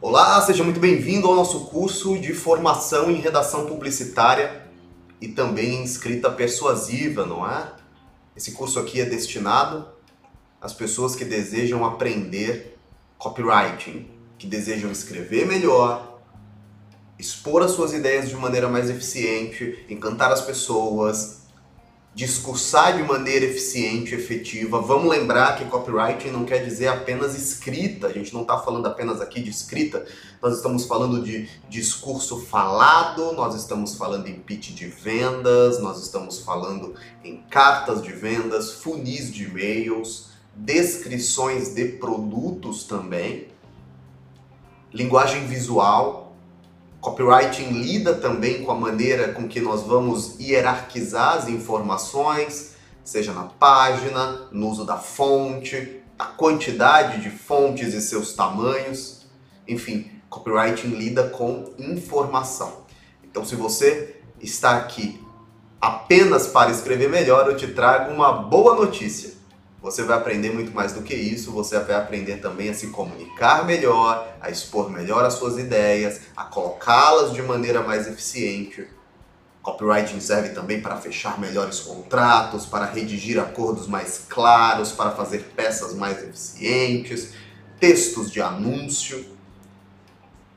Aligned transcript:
Olá, 0.00 0.40
seja 0.40 0.62
muito 0.62 0.78
bem-vindo 0.78 1.26
ao 1.26 1.34
nosso 1.34 1.66
curso 1.66 2.18
de 2.18 2.32
formação 2.32 3.10
em 3.10 3.16
redação 3.16 3.66
publicitária 3.66 4.62
e 5.20 5.28
também 5.28 5.76
em 5.76 5.84
escrita 5.84 6.30
persuasiva, 6.30 7.26
não 7.26 7.44
é? 7.46 7.72
Esse 8.36 8.52
curso 8.52 8.78
aqui 8.78 9.00
é 9.00 9.04
destinado 9.04 9.88
às 10.60 10.72
pessoas 10.72 11.16
que 11.16 11.24
desejam 11.24 11.84
aprender 11.84 12.78
copywriting, 13.18 14.08
que 14.38 14.46
desejam 14.46 14.90
escrever 14.92 15.46
melhor, 15.46 16.20
expor 17.18 17.62
as 17.62 17.72
suas 17.72 17.92
ideias 17.92 18.28
de 18.28 18.36
maneira 18.36 18.68
mais 18.68 18.88
eficiente, 18.88 19.84
encantar 19.88 20.30
as 20.30 20.42
pessoas, 20.42 21.45
discursar 22.16 22.96
de 22.96 23.02
maneira 23.02 23.44
eficiente, 23.44 24.14
efetiva. 24.14 24.80
Vamos 24.80 25.10
lembrar 25.10 25.58
que 25.58 25.66
copywriting 25.66 26.30
não 26.30 26.46
quer 26.46 26.64
dizer 26.64 26.88
apenas 26.88 27.36
escrita, 27.36 28.06
a 28.06 28.12
gente 28.12 28.32
não 28.32 28.40
está 28.40 28.56
falando 28.58 28.86
apenas 28.86 29.20
aqui 29.20 29.42
de 29.42 29.50
escrita, 29.50 30.02
nós 30.40 30.56
estamos 30.56 30.86
falando 30.86 31.22
de 31.22 31.46
discurso 31.68 32.40
falado, 32.46 33.32
nós 33.32 33.54
estamos 33.54 33.96
falando 33.96 34.28
em 34.28 34.40
pitch 34.40 34.70
de 34.70 34.86
vendas, 34.86 35.78
nós 35.78 36.02
estamos 36.02 36.38
falando 36.38 36.94
em 37.22 37.36
cartas 37.50 38.02
de 38.02 38.12
vendas, 38.12 38.72
funis 38.72 39.30
de 39.30 39.44
e-mails, 39.44 40.30
descrições 40.54 41.74
de 41.74 41.84
produtos 41.84 42.84
também, 42.84 43.48
linguagem 44.90 45.46
visual, 45.46 46.25
Copywriting 47.06 47.68
lida 47.70 48.14
também 48.16 48.64
com 48.64 48.72
a 48.72 48.74
maneira 48.74 49.32
com 49.32 49.46
que 49.46 49.60
nós 49.60 49.84
vamos 49.84 50.40
hierarquizar 50.40 51.36
as 51.36 51.46
informações, 51.46 52.74
seja 53.04 53.32
na 53.32 53.44
página, 53.44 54.48
no 54.50 54.68
uso 54.68 54.84
da 54.84 54.96
fonte, 54.96 56.02
a 56.18 56.24
quantidade 56.24 57.22
de 57.22 57.30
fontes 57.30 57.94
e 57.94 58.00
seus 58.00 58.34
tamanhos. 58.34 59.24
Enfim, 59.68 60.10
copywriting 60.28 60.88
lida 60.96 61.28
com 61.28 61.72
informação. 61.78 62.78
Então, 63.22 63.44
se 63.44 63.54
você 63.54 64.16
está 64.40 64.76
aqui 64.76 65.24
apenas 65.80 66.48
para 66.48 66.72
escrever 66.72 67.08
melhor, 67.08 67.46
eu 67.46 67.56
te 67.56 67.68
trago 67.68 68.12
uma 68.12 68.32
boa 68.32 68.74
notícia. 68.74 69.35
Você 69.86 70.02
vai 70.02 70.16
aprender 70.16 70.52
muito 70.52 70.74
mais 70.74 70.92
do 70.92 71.00
que 71.00 71.14
isso, 71.14 71.52
você 71.52 71.78
vai 71.78 71.94
aprender 71.94 72.38
também 72.38 72.70
a 72.70 72.74
se 72.74 72.88
comunicar 72.88 73.64
melhor, 73.64 74.36
a 74.40 74.50
expor 74.50 74.90
melhor 74.90 75.24
as 75.24 75.34
suas 75.34 75.58
ideias, 75.58 76.22
a 76.36 76.42
colocá-las 76.42 77.32
de 77.32 77.40
maneira 77.40 77.80
mais 77.84 78.08
eficiente. 78.08 78.88
Copywriting 79.62 80.18
serve 80.18 80.48
também 80.48 80.80
para 80.82 80.96
fechar 80.96 81.38
melhores 81.38 81.78
contratos, 81.78 82.66
para 82.66 82.84
redigir 82.84 83.38
acordos 83.38 83.86
mais 83.86 84.26
claros, 84.28 84.90
para 84.90 85.12
fazer 85.12 85.52
peças 85.54 85.94
mais 85.94 86.20
eficientes, 86.20 87.34
textos 87.78 88.32
de 88.32 88.42
anúncio, 88.42 89.24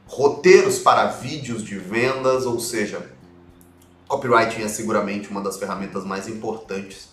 roteiros 0.08 0.80
para 0.80 1.06
vídeos 1.06 1.64
de 1.64 1.78
vendas, 1.78 2.48
ou 2.48 2.60
seja, 2.60 3.12
copywriting 4.08 4.64
é 4.64 4.68
seguramente 4.68 5.30
uma 5.30 5.44
das 5.44 5.58
ferramentas 5.58 6.04
mais 6.04 6.28
importantes 6.28 7.10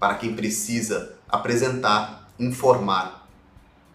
para 0.00 0.14
quem 0.14 0.34
precisa 0.34 1.15
apresentar, 1.28 2.30
informar, 2.38 3.28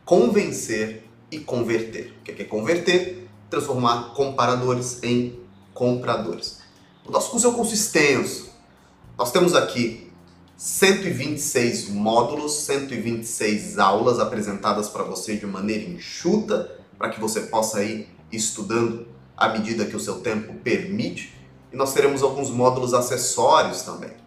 convencer 0.06 1.06
e 1.32 1.40
converter. 1.40 2.14
O 2.20 2.24
que 2.24 2.42
é 2.42 2.46
converter? 2.46 3.28
Transformar 3.50 4.14
comparadores 4.14 5.02
em 5.04 5.40
compradores. 5.74 6.60
O 7.06 7.12
nosso 7.12 7.32
curso 7.32 7.48
é 7.48 7.50
um 7.50 7.54
curso 7.54 7.74
extenso. 7.74 8.52
Nós 9.18 9.32
temos 9.32 9.56
aqui 9.56 10.12
126 10.58 11.90
módulos, 11.90 12.54
126 12.54 13.80
aulas 13.80 14.20
apresentadas 14.20 14.90
para 14.90 15.04
você 15.04 15.36
de 15.36 15.46
maneira 15.46 15.90
enxuta, 15.90 16.70
para 16.98 17.10
que 17.10 17.20
você 17.20 17.42
possa 17.42 17.84
ir 17.84 18.08
estudando 18.32 19.08
à 19.36 19.50
medida 19.50 19.86
que 19.86 19.96
o 19.96 20.00
seu 20.00 20.20
tempo 20.20 20.54
permite. 20.64 21.34
E 21.74 21.76
nós 21.76 21.94
teremos 21.94 22.22
alguns 22.22 22.50
módulos 22.52 22.94
acessórios 22.94 23.82
também. 23.82 24.21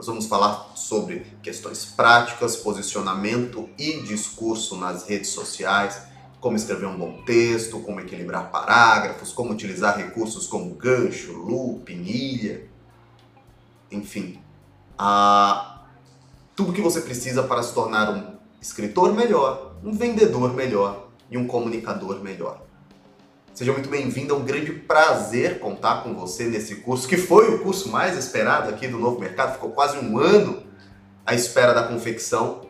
Nós 0.00 0.06
vamos 0.06 0.28
falar 0.28 0.72
sobre 0.76 1.26
questões 1.42 1.84
práticas, 1.84 2.56
posicionamento 2.56 3.68
e 3.76 4.00
discurso 4.00 4.78
nas 4.78 5.06
redes 5.06 5.28
sociais, 5.28 6.00
como 6.40 6.56
escrever 6.56 6.86
um 6.86 6.96
bom 6.96 7.22
texto, 7.26 7.80
como 7.80 8.00
equilibrar 8.00 8.50
parágrafos, 8.50 9.30
como 9.30 9.52
utilizar 9.52 9.98
recursos 9.98 10.46
como 10.46 10.74
gancho, 10.74 11.34
loop, 11.34 11.92
ilha, 11.92 12.66
enfim, 13.90 14.40
a... 14.98 15.82
tudo 16.56 16.72
que 16.72 16.80
você 16.80 17.02
precisa 17.02 17.42
para 17.42 17.62
se 17.62 17.74
tornar 17.74 18.10
um 18.10 18.38
escritor 18.58 19.12
melhor, 19.12 19.74
um 19.84 19.92
vendedor 19.92 20.54
melhor 20.54 21.10
e 21.30 21.36
um 21.36 21.46
comunicador 21.46 22.22
melhor. 22.22 22.62
Seja 23.52 23.72
muito 23.72 23.90
bem-vindo, 23.90 24.32
é 24.32 24.36
um 24.36 24.44
grande 24.44 24.70
prazer 24.72 25.58
contar 25.58 26.02
com 26.02 26.14
você 26.14 26.44
nesse 26.44 26.76
curso, 26.76 27.08
que 27.08 27.16
foi 27.16 27.52
o 27.52 27.58
curso 27.58 27.88
mais 27.90 28.16
esperado 28.16 28.70
aqui 28.70 28.86
do 28.86 28.96
Novo 28.96 29.18
Mercado, 29.18 29.54
ficou 29.54 29.70
quase 29.70 29.98
um 29.98 30.18
ano 30.18 30.62
à 31.26 31.34
espera 31.34 31.74
da 31.74 31.82
confecção, 31.82 32.62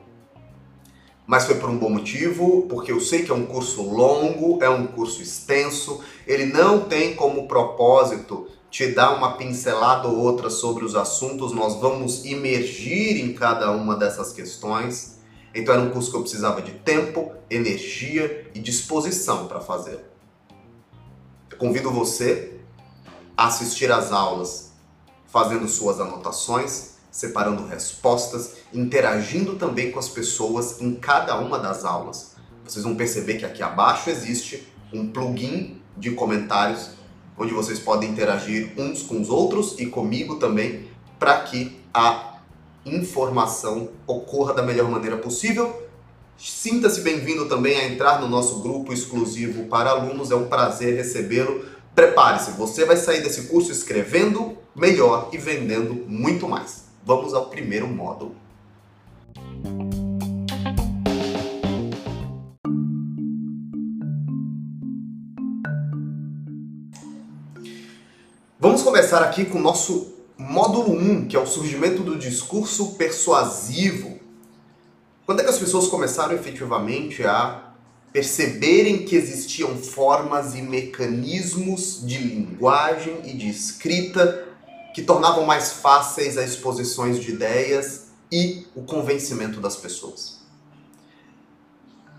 mas 1.26 1.44
foi 1.44 1.56
por 1.56 1.68
um 1.68 1.78
bom 1.78 1.90
motivo, 1.90 2.62
porque 2.62 2.90
eu 2.90 2.98
sei 2.98 3.22
que 3.22 3.30
é 3.30 3.34
um 3.34 3.44
curso 3.44 3.82
longo, 3.82 4.58
é 4.64 4.70
um 4.70 4.86
curso 4.86 5.22
extenso, 5.22 6.02
ele 6.26 6.46
não 6.46 6.80
tem 6.80 7.14
como 7.14 7.46
propósito 7.46 8.48
te 8.70 8.86
dar 8.86 9.14
uma 9.14 9.36
pincelada 9.36 10.08
ou 10.08 10.16
outra 10.16 10.48
sobre 10.48 10.84
os 10.84 10.96
assuntos, 10.96 11.52
nós 11.52 11.76
vamos 11.76 12.24
imergir 12.24 13.22
em 13.22 13.34
cada 13.34 13.70
uma 13.70 13.96
dessas 13.96 14.32
questões. 14.32 15.20
Então 15.54 15.74
era 15.74 15.82
um 15.82 15.90
curso 15.90 16.10
que 16.10 16.16
eu 16.16 16.22
precisava 16.22 16.62
de 16.62 16.72
tempo, 16.72 17.32
energia 17.50 18.48
e 18.54 18.58
disposição 18.58 19.46
para 19.46 19.60
fazer. 19.60 20.10
Convido 21.60 21.90
você 21.90 22.54
a 23.36 23.48
assistir 23.48 23.92
às 23.92 24.12
aulas, 24.12 24.72
fazendo 25.26 25.68
suas 25.68 26.00
anotações, 26.00 26.92
separando 27.10 27.66
respostas, 27.66 28.54
interagindo 28.72 29.56
também 29.56 29.92
com 29.92 29.98
as 29.98 30.08
pessoas 30.08 30.80
em 30.80 30.94
cada 30.94 31.38
uma 31.38 31.58
das 31.58 31.84
aulas. 31.84 32.34
Vocês 32.64 32.82
vão 32.82 32.96
perceber 32.96 33.34
que 33.34 33.44
aqui 33.44 33.62
abaixo 33.62 34.08
existe 34.08 34.72
um 34.90 35.08
plugin 35.08 35.82
de 35.98 36.12
comentários 36.12 36.92
onde 37.36 37.52
vocês 37.52 37.78
podem 37.78 38.08
interagir 38.08 38.72
uns 38.78 39.02
com 39.02 39.20
os 39.20 39.28
outros 39.28 39.78
e 39.78 39.84
comigo 39.84 40.36
também 40.36 40.88
para 41.18 41.42
que 41.42 41.78
a 41.92 42.38
informação 42.86 43.90
ocorra 44.06 44.54
da 44.54 44.62
melhor 44.62 44.90
maneira 44.90 45.18
possível. 45.18 45.89
Sinta-se 46.42 47.02
bem-vindo 47.02 47.50
também 47.50 47.76
a 47.76 47.86
entrar 47.86 48.18
no 48.18 48.26
nosso 48.26 48.60
grupo 48.60 48.94
exclusivo 48.94 49.64
para 49.64 49.90
alunos, 49.90 50.30
é 50.30 50.34
um 50.34 50.48
prazer 50.48 50.96
recebê-lo. 50.96 51.62
Prepare-se, 51.94 52.52
você 52.52 52.86
vai 52.86 52.96
sair 52.96 53.22
desse 53.22 53.42
curso 53.42 53.70
escrevendo 53.70 54.56
melhor 54.74 55.28
e 55.34 55.36
vendendo 55.36 55.92
muito 56.08 56.48
mais. 56.48 56.84
Vamos 57.04 57.34
ao 57.34 57.50
primeiro 57.50 57.86
módulo. 57.86 58.34
Vamos 68.58 68.82
começar 68.82 69.22
aqui 69.22 69.44
com 69.44 69.58
o 69.58 69.62
nosso 69.62 70.14
módulo 70.38 70.92
1, 70.92 71.28
que 71.28 71.36
é 71.36 71.38
o 71.38 71.46
surgimento 71.46 72.02
do 72.02 72.18
discurso 72.18 72.94
persuasivo. 72.94 74.19
Quando 75.30 75.38
é 75.38 75.44
que 75.44 75.50
as 75.50 75.60
pessoas 75.60 75.86
começaram 75.86 76.34
efetivamente 76.34 77.22
a 77.22 77.72
perceberem 78.12 79.04
que 79.04 79.14
existiam 79.14 79.76
formas 79.76 80.56
e 80.56 80.60
mecanismos 80.60 82.04
de 82.04 82.18
linguagem 82.18 83.20
e 83.22 83.34
de 83.34 83.48
escrita 83.48 84.48
que 84.92 85.02
tornavam 85.02 85.46
mais 85.46 85.74
fáceis 85.74 86.36
as 86.36 86.50
exposições 86.50 87.20
de 87.20 87.30
ideias 87.30 88.08
e 88.32 88.66
o 88.74 88.82
convencimento 88.82 89.60
das 89.60 89.76
pessoas? 89.76 90.40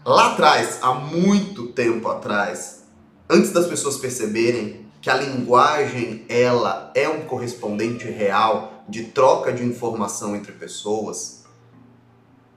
Lá 0.06 0.32
atrás, 0.32 0.80
há 0.82 0.94
muito 0.94 1.68
tempo 1.74 2.08
atrás, 2.08 2.84
antes 3.30 3.52
das 3.52 3.68
pessoas 3.68 3.98
perceberem 3.98 4.86
que 5.02 5.10
a 5.10 5.16
linguagem 5.16 6.24
ela 6.30 6.90
é 6.96 7.10
um 7.10 7.26
correspondente 7.26 8.06
real 8.06 8.86
de 8.88 9.04
troca 9.08 9.52
de 9.52 9.66
informação 9.66 10.34
entre 10.34 10.54
pessoas, 10.54 11.41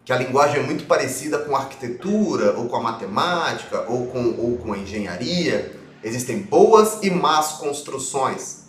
que 0.05 0.13
a 0.13 0.19
linguagem 0.19 0.61
é 0.61 0.63
muito 0.63 0.85
parecida 0.85 1.39
com 1.39 1.57
a 1.57 1.61
arquitetura, 1.61 2.59
ou 2.59 2.69
com 2.69 2.77
a 2.77 2.81
matemática, 2.81 3.87
ou 3.89 4.07
com, 4.07 4.37
ou 4.39 4.59
com 4.59 4.73
a 4.75 4.79
engenharia. 4.79 5.81
Existem 6.03 6.43
boas 6.43 6.99
e 7.03 7.11
más 7.11 7.53
construções. 7.53 8.65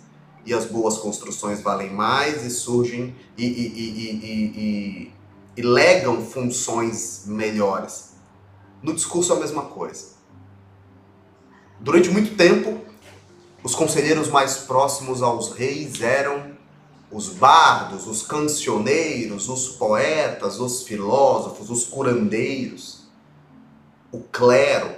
E 0.46 0.54
as 0.54 0.66
boas 0.66 0.98
construções 0.98 1.62
valem 1.62 1.92
mais 1.92 2.46
e 2.46 2.50
surgem 2.50 3.16
e, 3.38 3.46
e, 3.46 5.12
e, 5.12 5.12
e 5.58 5.62
legam 5.62 6.24
funções 6.24 7.24
melhores. 7.26 8.14
No 8.82 8.94
discurso 8.94 9.34
é 9.34 9.36
a 9.36 9.40
mesma 9.40 9.64
coisa. 9.64 10.16
Durante 11.80 12.10
muito 12.10 12.36
tempo, 12.38 12.80
os 13.62 13.76
conselheiros 13.76 14.30
mais 14.30 14.58
próximos 14.58 15.22
aos 15.22 15.52
reis 15.52 16.02
eram 16.02 16.55
os 17.16 17.30
bardos, 17.30 18.08
os 18.08 18.24
cancioneiros, 18.24 19.48
os 19.48 19.70
poetas, 19.70 20.60
os 20.60 20.84
filósofos, 20.84 21.70
os 21.70 21.86
curandeiros, 21.86 23.06
o 24.12 24.20
clero, 24.20 24.94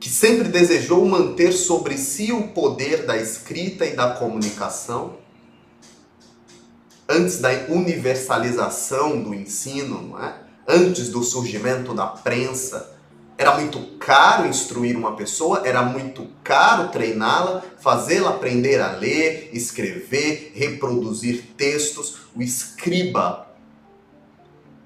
que 0.00 0.08
sempre 0.08 0.48
desejou 0.48 1.04
manter 1.04 1.52
sobre 1.52 1.98
si 1.98 2.32
o 2.32 2.48
poder 2.48 3.04
da 3.04 3.18
escrita 3.18 3.84
e 3.84 3.94
da 3.94 4.14
comunicação, 4.14 5.18
antes 7.06 7.38
da 7.38 7.50
universalização 7.68 9.22
do 9.22 9.34
ensino, 9.34 10.18
é? 10.18 10.40
antes 10.66 11.10
do 11.10 11.22
surgimento 11.22 11.92
da 11.92 12.06
prensa, 12.06 12.93
era 13.36 13.56
muito 13.56 13.80
caro 13.98 14.46
instruir 14.46 14.96
uma 14.96 15.16
pessoa, 15.16 15.62
era 15.66 15.82
muito 15.82 16.28
caro 16.42 16.88
treiná-la, 16.88 17.62
fazê-la 17.80 18.30
aprender 18.30 18.80
a 18.80 18.92
ler, 18.92 19.50
escrever, 19.52 20.52
reproduzir 20.54 21.54
textos. 21.56 22.18
O 22.34 22.40
escriba, 22.40 23.48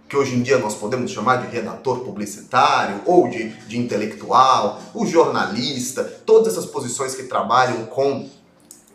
que 0.08 0.16
hoje 0.16 0.34
em 0.34 0.42
dia 0.42 0.58
nós 0.58 0.74
podemos 0.74 1.10
chamar 1.10 1.46
de 1.46 1.54
redator 1.54 2.00
publicitário 2.00 3.02
ou 3.04 3.28
de, 3.28 3.50
de 3.66 3.78
intelectual, 3.78 4.80
o 4.94 5.04
jornalista, 5.04 6.02
todas 6.02 6.54
essas 6.54 6.64
posições 6.64 7.14
que 7.14 7.24
trabalham 7.24 7.84
com 7.86 8.30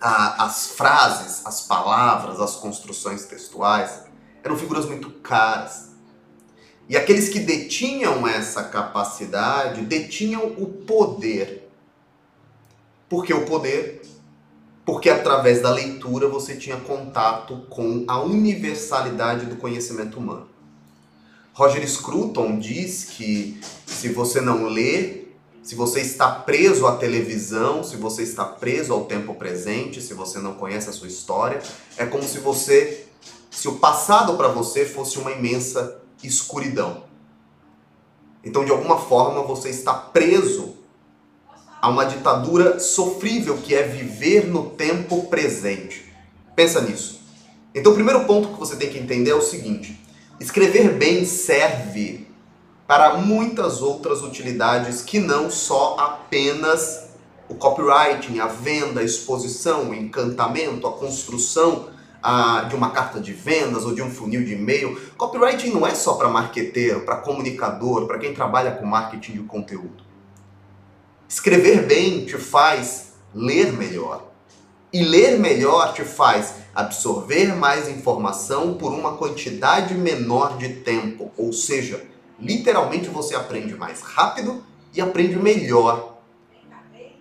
a, 0.02 0.46
as 0.46 0.70
frases, 0.70 1.46
as 1.46 1.62
palavras, 1.62 2.42
as 2.42 2.56
construções 2.56 3.26
textuais, 3.26 4.02
eram 4.44 4.58
figuras 4.58 4.86
muito 4.86 5.12
caras 5.12 5.93
e 6.90 6.98
aqueles 6.98 7.30
que 7.30 7.40
detinham 7.40 8.28
essa 8.28 8.64
capacidade 8.64 9.82
detinham 9.82 10.46
o 10.58 10.68
poder. 10.68 11.70
Por 13.08 13.26
que 13.26 13.34
o 13.34 13.46
poder? 13.46 14.02
Porque 14.86 15.10
através 15.10 15.62
da 15.62 15.72
leitura 15.72 16.28
você 16.28 16.56
tinha 16.56 16.78
contato 16.78 17.66
com 17.70 18.04
a 18.08 18.22
universalidade 18.22 19.46
do 19.46 19.56
conhecimento 19.56 20.20
humano. 20.20 20.50
Roger 21.54 21.88
Scruton 21.88 22.60
diz 22.60 23.06
que 23.06 23.62
se 23.86 24.10
você 24.10 24.42
não 24.42 24.66
lê, 24.66 25.24
se 25.62 25.76
você 25.76 26.02
está 26.02 26.30
preso 26.30 26.86
à 26.86 26.98
televisão, 26.98 27.84
se 27.84 27.96
você 27.96 28.24
está 28.24 28.44
preso 28.44 28.92
ao 28.92 29.06
tempo 29.06 29.36
presente, 29.36 30.02
se 30.02 30.14
você 30.14 30.40
não 30.40 30.56
conhece 30.56 30.90
a 30.90 30.92
sua 30.92 31.08
história, 31.08 31.62
é 31.96 32.06
como 32.06 32.24
se 32.24 32.40
você, 32.40 33.06
se 33.50 33.70
o 33.70 33.76
passado 33.76 34.36
para 34.36 34.50
você 34.50 34.86
fosse 34.86 35.18
uma 35.20 35.32
imensa 35.32 36.03
escuridão. 36.28 37.04
Então, 38.44 38.66
de 38.66 38.72
alguma 38.72 38.98
forma, 38.98 39.44
você 39.44 39.70
está 39.70 39.94
preso 39.94 40.76
a 41.82 41.90
uma 41.90 42.06
ditadura 42.06 42.80
sofrível 42.80 43.58
que 43.58 43.76
é 43.76 43.84
viver 43.84 44.48
no 44.48 44.70
tempo 44.72 45.24
presente. 45.28 46.14
Pensa 46.56 46.82
nisso. 46.82 47.22
Então, 47.74 47.92
o 47.92 47.96
primeiro 47.96 48.26
ponto 48.26 48.50
que 48.50 48.60
você 48.60 48.76
tem 48.76 48.90
que 48.90 49.00
entender 49.00 49.32
é 49.32 49.36
o 49.36 49.42
seguinte: 49.42 50.00
escrever 50.40 50.94
bem 50.98 51.26
serve 51.26 52.28
para 52.86 53.16
muitas 53.16 53.82
outras 53.82 54.22
utilidades 54.22 55.02
que 55.02 55.20
não 55.20 55.50
só 55.50 55.96
apenas 55.98 57.10
o 57.48 57.56
copywriting, 57.56 58.40
a 58.40 58.48
venda, 58.48 59.02
a 59.02 59.04
exposição, 59.04 59.90
o 59.90 59.94
encantamento, 59.94 60.88
a 60.88 60.92
construção 60.92 61.90
de 62.70 62.76
uma 62.76 62.92
carta 62.92 63.20
de 63.20 63.34
vendas 63.34 63.84
ou 63.84 63.94
de 63.94 64.02
um 64.02 64.10
funil 64.10 64.44
de 64.44 64.54
e-mail. 64.54 65.00
Copywriting 65.18 65.72
não 65.72 65.86
é 65.86 65.94
só 65.94 66.14
para 66.14 66.30
marqueteiro, 66.30 67.02
para 67.02 67.18
comunicador, 67.18 68.08
para 68.08 68.18
quem 68.18 68.34
trabalha 68.34 68.72
com 68.72 68.86
marketing 68.86 69.34
de 69.34 69.40
conteúdo. 69.40 70.04
Escrever 71.28 71.86
bem 71.86 72.26
te 72.26 72.38
faz 72.38 73.14
ler 73.34 73.74
melhor. 73.74 74.32
E 74.92 75.04
ler 75.04 75.40
melhor 75.40 75.94
te 75.94 76.04
faz 76.04 76.56
absorver 76.74 77.56
mais 77.56 77.90
informação 77.90 78.76
por 78.76 78.94
uma 78.94 79.18
quantidade 79.18 79.94
menor 79.96 80.58
de 80.58 80.70
tempo. 80.70 81.32
Ou 81.36 81.52
seja, 81.52 82.06
literalmente 82.40 83.10
você 83.10 83.36
aprende 83.36 83.76
mais 83.76 84.02
rápido 84.02 84.64
e 84.94 85.02
aprende 85.02 85.36
melhor. 85.36 86.20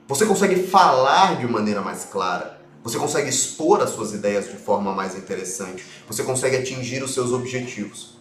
Você 0.06 0.26
consegue 0.26 0.66
falar 0.66 1.38
de 1.38 1.48
maneira 1.48 1.80
mais 1.80 2.04
clara. 2.04 2.61
Você 2.82 2.98
consegue 2.98 3.28
expor 3.28 3.80
as 3.80 3.90
suas 3.90 4.12
ideias 4.12 4.50
de 4.50 4.56
forma 4.56 4.92
mais 4.92 5.14
interessante. 5.14 5.84
Você 6.08 6.24
consegue 6.24 6.56
atingir 6.56 7.02
os 7.02 7.14
seus 7.14 7.32
objetivos. 7.32 8.18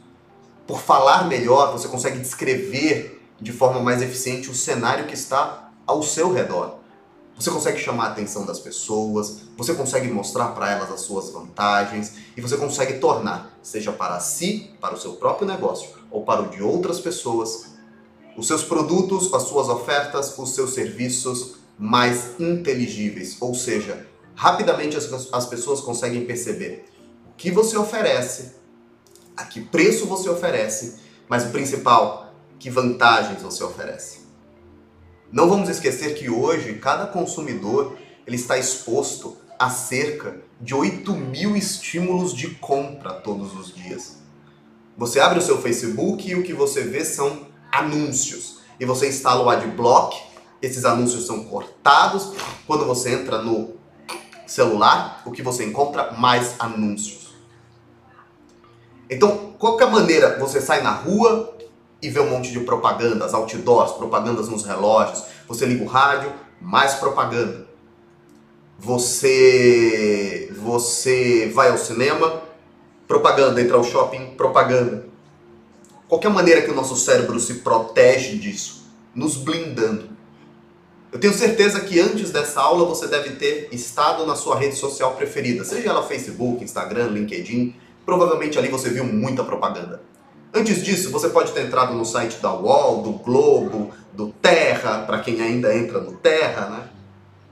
Por 0.67 0.79
falar 0.79 1.27
melhor, 1.27 1.71
você 1.71 1.87
consegue 1.87 2.19
descrever 2.19 3.19
de 3.39 3.51
forma 3.51 3.79
mais 3.79 4.01
eficiente 4.01 4.51
o 4.51 4.55
cenário 4.55 5.07
que 5.07 5.15
está 5.15 5.71
ao 5.87 6.03
seu 6.03 6.31
redor. 6.31 6.79
Você 7.35 7.49
consegue 7.49 7.79
chamar 7.79 8.05
a 8.05 8.11
atenção 8.11 8.45
das 8.45 8.59
pessoas, 8.59 9.37
você 9.57 9.73
consegue 9.73 10.07
mostrar 10.07 10.49
para 10.49 10.69
elas 10.69 10.91
as 10.91 11.01
suas 11.01 11.31
vantagens 11.31 12.13
e 12.37 12.41
você 12.41 12.55
consegue 12.55 12.99
tornar, 12.99 13.57
seja 13.63 13.91
para 13.91 14.19
si, 14.19 14.69
para 14.79 14.93
o 14.93 14.99
seu 14.99 15.13
próprio 15.13 15.47
negócio 15.47 15.89
ou 16.11 16.23
para 16.23 16.43
o 16.43 16.49
de 16.49 16.61
outras 16.61 16.99
pessoas, 16.99 17.71
os 18.37 18.45
seus 18.45 18.63
produtos, 18.63 19.33
as 19.33 19.43
suas 19.43 19.69
ofertas, 19.69 20.37
os 20.37 20.53
seus 20.53 20.75
serviços 20.75 21.55
mais 21.79 22.39
inteligíveis, 22.39 23.37
ou 23.39 23.55
seja, 23.55 24.05
rapidamente 24.41 24.97
as, 24.97 25.31
as 25.31 25.45
pessoas 25.45 25.81
conseguem 25.81 26.25
perceber 26.25 26.85
o 27.29 27.33
que 27.37 27.51
você 27.51 27.77
oferece, 27.77 28.55
a 29.37 29.45
que 29.45 29.61
preço 29.61 30.07
você 30.07 30.27
oferece, 30.29 30.95
mas 31.29 31.45
o 31.45 31.49
principal, 31.51 32.33
que 32.57 32.67
vantagens 32.67 33.43
você 33.43 33.63
oferece. 33.63 34.21
Não 35.31 35.47
vamos 35.47 35.69
esquecer 35.69 36.15
que 36.15 36.27
hoje 36.27 36.73
cada 36.79 37.05
consumidor 37.05 37.95
ele 38.25 38.35
está 38.35 38.57
exposto 38.57 39.37
a 39.59 39.69
cerca 39.69 40.41
de 40.59 40.73
8 40.73 41.13
mil 41.13 41.55
estímulos 41.55 42.33
de 42.33 42.49
compra 42.55 43.13
todos 43.13 43.55
os 43.55 43.71
dias. 43.71 44.23
Você 44.97 45.19
abre 45.19 45.37
o 45.37 45.43
seu 45.43 45.61
Facebook 45.61 46.27
e 46.27 46.33
o 46.33 46.41
que 46.41 46.53
você 46.53 46.81
vê 46.81 47.05
são 47.05 47.45
anúncios. 47.71 48.61
E 48.79 48.85
você 48.85 49.07
instala 49.07 49.43
o 49.43 49.49
Adblock, 49.51 50.19
esses 50.63 50.83
anúncios 50.83 51.27
são 51.27 51.43
cortados. 51.43 52.33
Quando 52.65 52.85
você 52.85 53.11
entra 53.11 53.39
no 53.39 53.79
celular, 54.51 55.21
o 55.25 55.31
que 55.31 55.41
você 55.41 55.63
encontra? 55.65 56.11
Mais 56.11 56.55
anúncios. 56.59 57.33
Então, 59.09 59.53
qualquer 59.57 59.89
maneira, 59.89 60.37
você 60.39 60.61
sai 60.61 60.81
na 60.81 60.91
rua 60.91 61.57
e 62.01 62.09
vê 62.09 62.19
um 62.19 62.29
monte 62.29 62.51
de 62.51 62.59
propagandas, 62.61 63.33
outdoors, 63.33 63.93
propagandas 63.93 64.49
nos 64.49 64.63
relógios. 64.63 65.23
Você 65.47 65.65
liga 65.65 65.83
o 65.83 65.87
rádio, 65.87 66.33
mais 66.59 66.95
propaganda. 66.95 67.67
Você 68.77 70.51
você 70.57 71.51
vai 71.53 71.69
ao 71.69 71.77
cinema, 71.77 72.41
propaganda, 73.07 73.61
entra 73.61 73.77
ao 73.77 73.83
shopping, 73.83 74.35
propaganda. 74.35 75.05
Qualquer 76.07 76.29
maneira 76.29 76.61
que 76.61 76.71
o 76.71 76.75
nosso 76.75 76.95
cérebro 76.95 77.39
se 77.39 77.55
protege 77.55 78.37
disso, 78.37 78.85
nos 79.15 79.37
blindando. 79.37 80.10
Eu 81.11 81.19
tenho 81.19 81.33
certeza 81.33 81.81
que 81.81 81.99
antes 81.99 82.31
dessa 82.31 82.61
aula 82.61 82.85
você 82.85 83.05
deve 83.05 83.31
ter 83.31 83.67
estado 83.73 84.25
na 84.25 84.33
sua 84.33 84.55
rede 84.55 84.75
social 84.77 85.13
preferida, 85.15 85.65
seja 85.65 85.89
ela 85.89 86.03
Facebook, 86.03 86.63
Instagram, 86.63 87.07
LinkedIn. 87.07 87.75
Provavelmente 88.05 88.57
ali 88.57 88.69
você 88.69 88.89
viu 88.89 89.03
muita 89.03 89.43
propaganda. 89.43 90.01
Antes 90.53 90.83
disso, 90.83 91.11
você 91.11 91.29
pode 91.29 91.51
ter 91.51 91.65
entrado 91.65 91.93
no 91.93 92.05
site 92.05 92.37
da 92.37 92.53
UOL, 92.53 93.01
do 93.01 93.11
Globo, 93.11 93.91
do 94.13 94.29
Terra, 94.41 95.05
para 95.05 95.19
quem 95.19 95.41
ainda 95.41 95.75
entra 95.75 95.99
no 95.99 96.13
Terra, 96.13 96.69
né? 96.69 96.89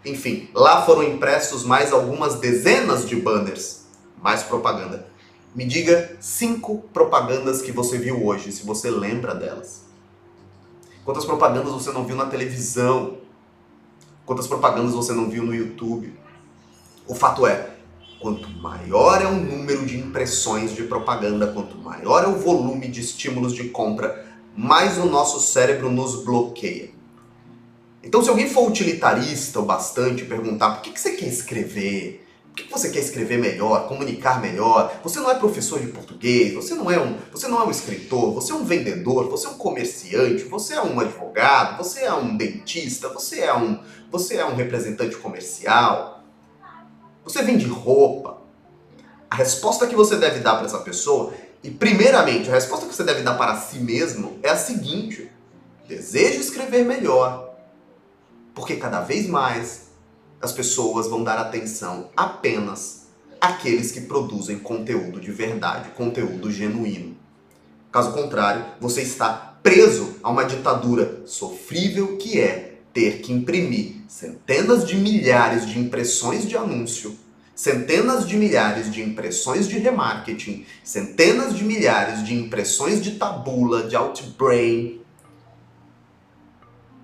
Enfim, 0.05 0.49
lá 0.53 0.85
foram 0.85 1.03
impressos 1.03 1.63
mais 1.65 1.91
algumas 1.91 2.35
dezenas 2.35 3.07
de 3.07 3.17
banners, 3.17 3.85
mais 4.21 4.41
propaganda. 4.41 5.05
Me 5.53 5.65
diga 5.65 6.17
cinco 6.21 6.83
propagandas 6.93 7.61
que 7.61 7.71
você 7.71 7.97
viu 7.97 8.25
hoje, 8.25 8.51
se 8.51 8.65
você 8.65 8.89
lembra 8.89 9.35
delas. 9.35 9.83
Quantas 11.03 11.25
propagandas 11.25 11.73
você 11.73 11.91
não 11.91 12.05
viu 12.05 12.15
na 12.15 12.25
televisão? 12.25 13.17
Quantas 14.29 14.45
propagandas 14.45 14.93
você 14.93 15.11
não 15.11 15.27
viu 15.27 15.43
no 15.43 15.55
YouTube? 15.55 16.13
O 17.07 17.15
fato 17.15 17.47
é, 17.47 17.71
quanto 18.19 18.47
maior 18.47 19.19
é 19.23 19.25
o 19.25 19.33
número 19.33 19.87
de 19.87 19.97
impressões 19.97 20.75
de 20.75 20.83
propaganda, 20.83 21.47
quanto 21.47 21.75
maior 21.79 22.23
é 22.23 22.27
o 22.27 22.37
volume 22.37 22.87
de 22.87 23.01
estímulos 23.01 23.55
de 23.55 23.69
compra, 23.69 24.27
mais 24.55 24.99
o 24.99 25.05
nosso 25.05 25.39
cérebro 25.39 25.91
nos 25.91 26.23
bloqueia. 26.23 26.91
Então, 28.03 28.21
se 28.21 28.29
alguém 28.29 28.47
for 28.47 28.69
utilitarista 28.69 29.59
o 29.61 29.65
bastante 29.65 30.23
perguntar 30.25 30.75
por 30.75 30.83
que, 30.83 30.91
que 30.91 31.01
você 31.01 31.15
quer 31.15 31.27
escrever, 31.27 32.28
por 32.49 32.55
que 32.55 32.71
você 32.71 32.89
quer 32.89 32.99
escrever 32.99 33.37
melhor, 33.37 33.87
comunicar 33.87 34.41
melhor? 34.41 34.99
Você 35.03 35.19
não 35.19 35.31
é 35.31 35.35
professor 35.35 35.79
de 35.79 35.87
português, 35.87 36.53
você 36.53 36.73
não 36.75 36.89
é 36.89 36.99
um, 36.99 37.17
você 37.31 37.47
não 37.47 37.61
é 37.61 37.65
um 37.65 37.71
escritor, 37.71 38.33
você 38.33 38.51
é 38.51 38.55
um 38.55 38.65
vendedor, 38.65 39.29
você 39.29 39.47
é 39.47 39.49
um 39.49 39.57
comerciante, 39.57 40.43
você 40.43 40.73
é 40.73 40.81
um 40.81 40.99
advogado, 40.99 41.77
você 41.77 42.01
é 42.01 42.13
um 42.13 42.35
dentista, 42.35 43.07
você 43.09 43.41
é 43.41 43.53
um, 43.53 43.79
você 44.11 44.37
é 44.37 44.45
um 44.45 44.55
representante 44.55 45.15
comercial. 45.17 46.23
Você 47.23 47.43
vende 47.43 47.65
roupa. 47.65 48.41
A 49.29 49.35
resposta 49.35 49.85
que 49.85 49.95
você 49.95 50.15
deve 50.17 50.39
dar 50.39 50.55
para 50.55 50.65
essa 50.65 50.79
pessoa, 50.79 51.33
e 51.63 51.69
primeiramente, 51.69 52.49
a 52.49 52.53
resposta 52.53 52.87
que 52.87 52.95
você 52.95 53.03
deve 53.03 53.21
dar 53.21 53.35
para 53.35 53.55
si 53.57 53.79
mesmo 53.79 54.39
é 54.41 54.49
a 54.49 54.57
seguinte: 54.57 55.31
desejo 55.87 56.39
escrever 56.39 56.83
melhor. 56.83 57.55
Porque 58.55 58.75
cada 58.75 59.01
vez 59.01 59.27
mais 59.27 59.88
as 60.41 60.51
pessoas 60.51 61.07
vão 61.07 61.23
dar 61.23 61.37
atenção 61.37 62.09
apenas 62.15 63.07
aqueles 63.39 63.91
que 63.91 64.01
produzem 64.01 64.59
conteúdo 64.59 65.19
de 65.19 65.31
verdade, 65.31 65.89
conteúdo 65.91 66.51
genuíno. 66.51 67.15
Caso 67.91 68.11
contrário, 68.13 68.65
você 68.79 69.01
está 69.01 69.57
preso 69.63 70.15
a 70.21 70.29
uma 70.29 70.43
ditadura 70.43 71.23
sofrível 71.25 72.17
que 72.17 72.39
é 72.39 72.79
ter 72.93 73.21
que 73.21 73.33
imprimir 73.33 73.95
centenas 74.07 74.85
de 74.85 74.95
milhares 74.95 75.67
de 75.67 75.79
impressões 75.79 76.47
de 76.47 76.55
anúncio, 76.57 77.17
centenas 77.55 78.27
de 78.27 78.37
milhares 78.37 78.91
de 78.91 79.01
impressões 79.01 79.67
de 79.67 79.77
remarketing, 79.77 80.65
centenas 80.83 81.55
de 81.55 81.63
milhares 81.63 82.23
de 82.23 82.33
impressões 82.33 83.01
de 83.01 83.11
tabula, 83.11 83.83
de 83.83 83.95
outbrain, 83.95 85.01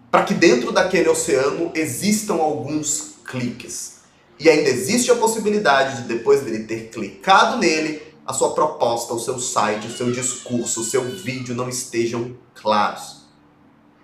para 0.10 0.24
que 0.24 0.34
dentro 0.34 0.72
daquele 0.72 1.10
oceano 1.10 1.72
existam 1.75 2.36
alguns 2.36 3.15
cliques. 3.25 3.96
E 4.39 4.50
ainda 4.50 4.70
existe 4.70 5.12
a 5.12 5.15
possibilidade 5.15 6.01
de 6.01 6.08
depois 6.08 6.41
dele 6.41 6.63
ter 6.63 6.89
clicado 6.89 7.58
nele, 7.58 8.01
a 8.25 8.34
sua 8.34 8.53
proposta, 8.53 9.13
o 9.13 9.20
seu 9.20 9.39
site, 9.39 9.88
o 9.88 9.91
seu 9.96 10.12
discurso, 10.12 10.82
o 10.82 10.84
seu 10.84 11.03
vídeo 11.03 11.55
não 11.55 11.70
estejam 11.70 12.36
claros. 12.53 13.25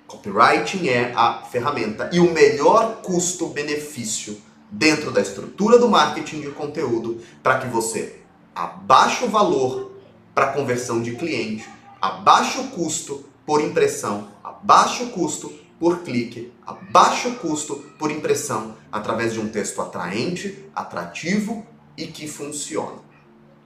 Copywriting 0.08 0.90
é 0.90 1.14
a 1.16 1.42
ferramenta 1.44 2.10
e 2.14 2.20
o 2.20 2.32
melhor 2.32 3.02
custo-benefício 3.02 4.42
dentro 4.70 5.12
da 5.12 5.22
estrutura 5.22 5.80
do 5.80 5.90
marketing 5.90 6.42
de 6.42 6.50
conteúdo 6.52 7.22
para 7.42 7.60
que 7.60 7.68
você 7.68 8.22
abaixe 8.54 9.26
o 9.26 9.30
valor 9.30 9.92
para 10.36 10.54
conversão 10.54 11.02
de 11.02 11.16
cliente, 11.16 11.68
abaixe 12.02 12.60
o 12.60 12.68
custo 12.70 13.26
por 13.46 13.62
impressão, 13.62 14.30
abaixe 14.44 15.04
o 15.04 15.10
custo 15.10 15.52
por 15.82 16.04
clique, 16.04 16.54
abaixe 16.64 17.28
o 17.28 17.36
custo 17.38 17.84
por 17.98 18.12
impressão 18.12 18.76
através 18.92 19.34
de 19.34 19.40
um 19.40 19.50
texto 19.50 19.82
atraente, 19.82 20.64
atrativo 20.76 21.66
e 21.98 22.06
que 22.06 22.28
funciona. 22.28 23.00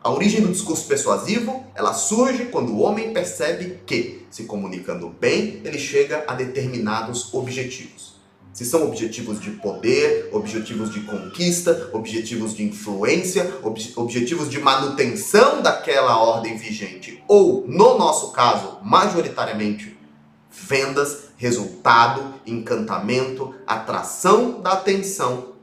A 0.01 0.09
origem 0.09 0.39
do 0.39 0.47
discurso 0.47 0.87
persuasivo, 0.87 1.65
ela 1.75 1.93
surge 1.93 2.45
quando 2.45 2.71
o 2.71 2.79
homem 2.79 3.11
percebe 3.11 3.81
que, 3.85 4.25
se 4.31 4.45
comunicando 4.45 5.09
bem, 5.09 5.59
ele 5.65 5.77
chega 5.77 6.23
a 6.25 6.33
determinados 6.33 7.33
objetivos. 7.33 8.15
Se 8.53 8.63
são 8.63 8.87
objetivos 8.87 9.41
de 9.41 9.51
poder, 9.51 10.29
objetivos 10.31 10.93
de 10.93 11.01
conquista, 11.01 11.89
objetivos 11.91 12.55
de 12.55 12.63
influência, 12.63 13.59
ob 13.61 13.77
objetivos 13.97 14.49
de 14.49 14.61
manutenção 14.61 15.61
daquela 15.61 16.17
ordem 16.17 16.55
vigente, 16.55 17.21
ou, 17.27 17.65
no 17.67 17.97
nosso 17.97 18.31
caso, 18.31 18.77
majoritariamente, 18.81 19.94
vendas, 20.55 21.29
resultado, 21.37 22.35
encantamento, 22.45 23.53
atração 23.67 24.61
da 24.61 24.73
atenção, 24.73 25.53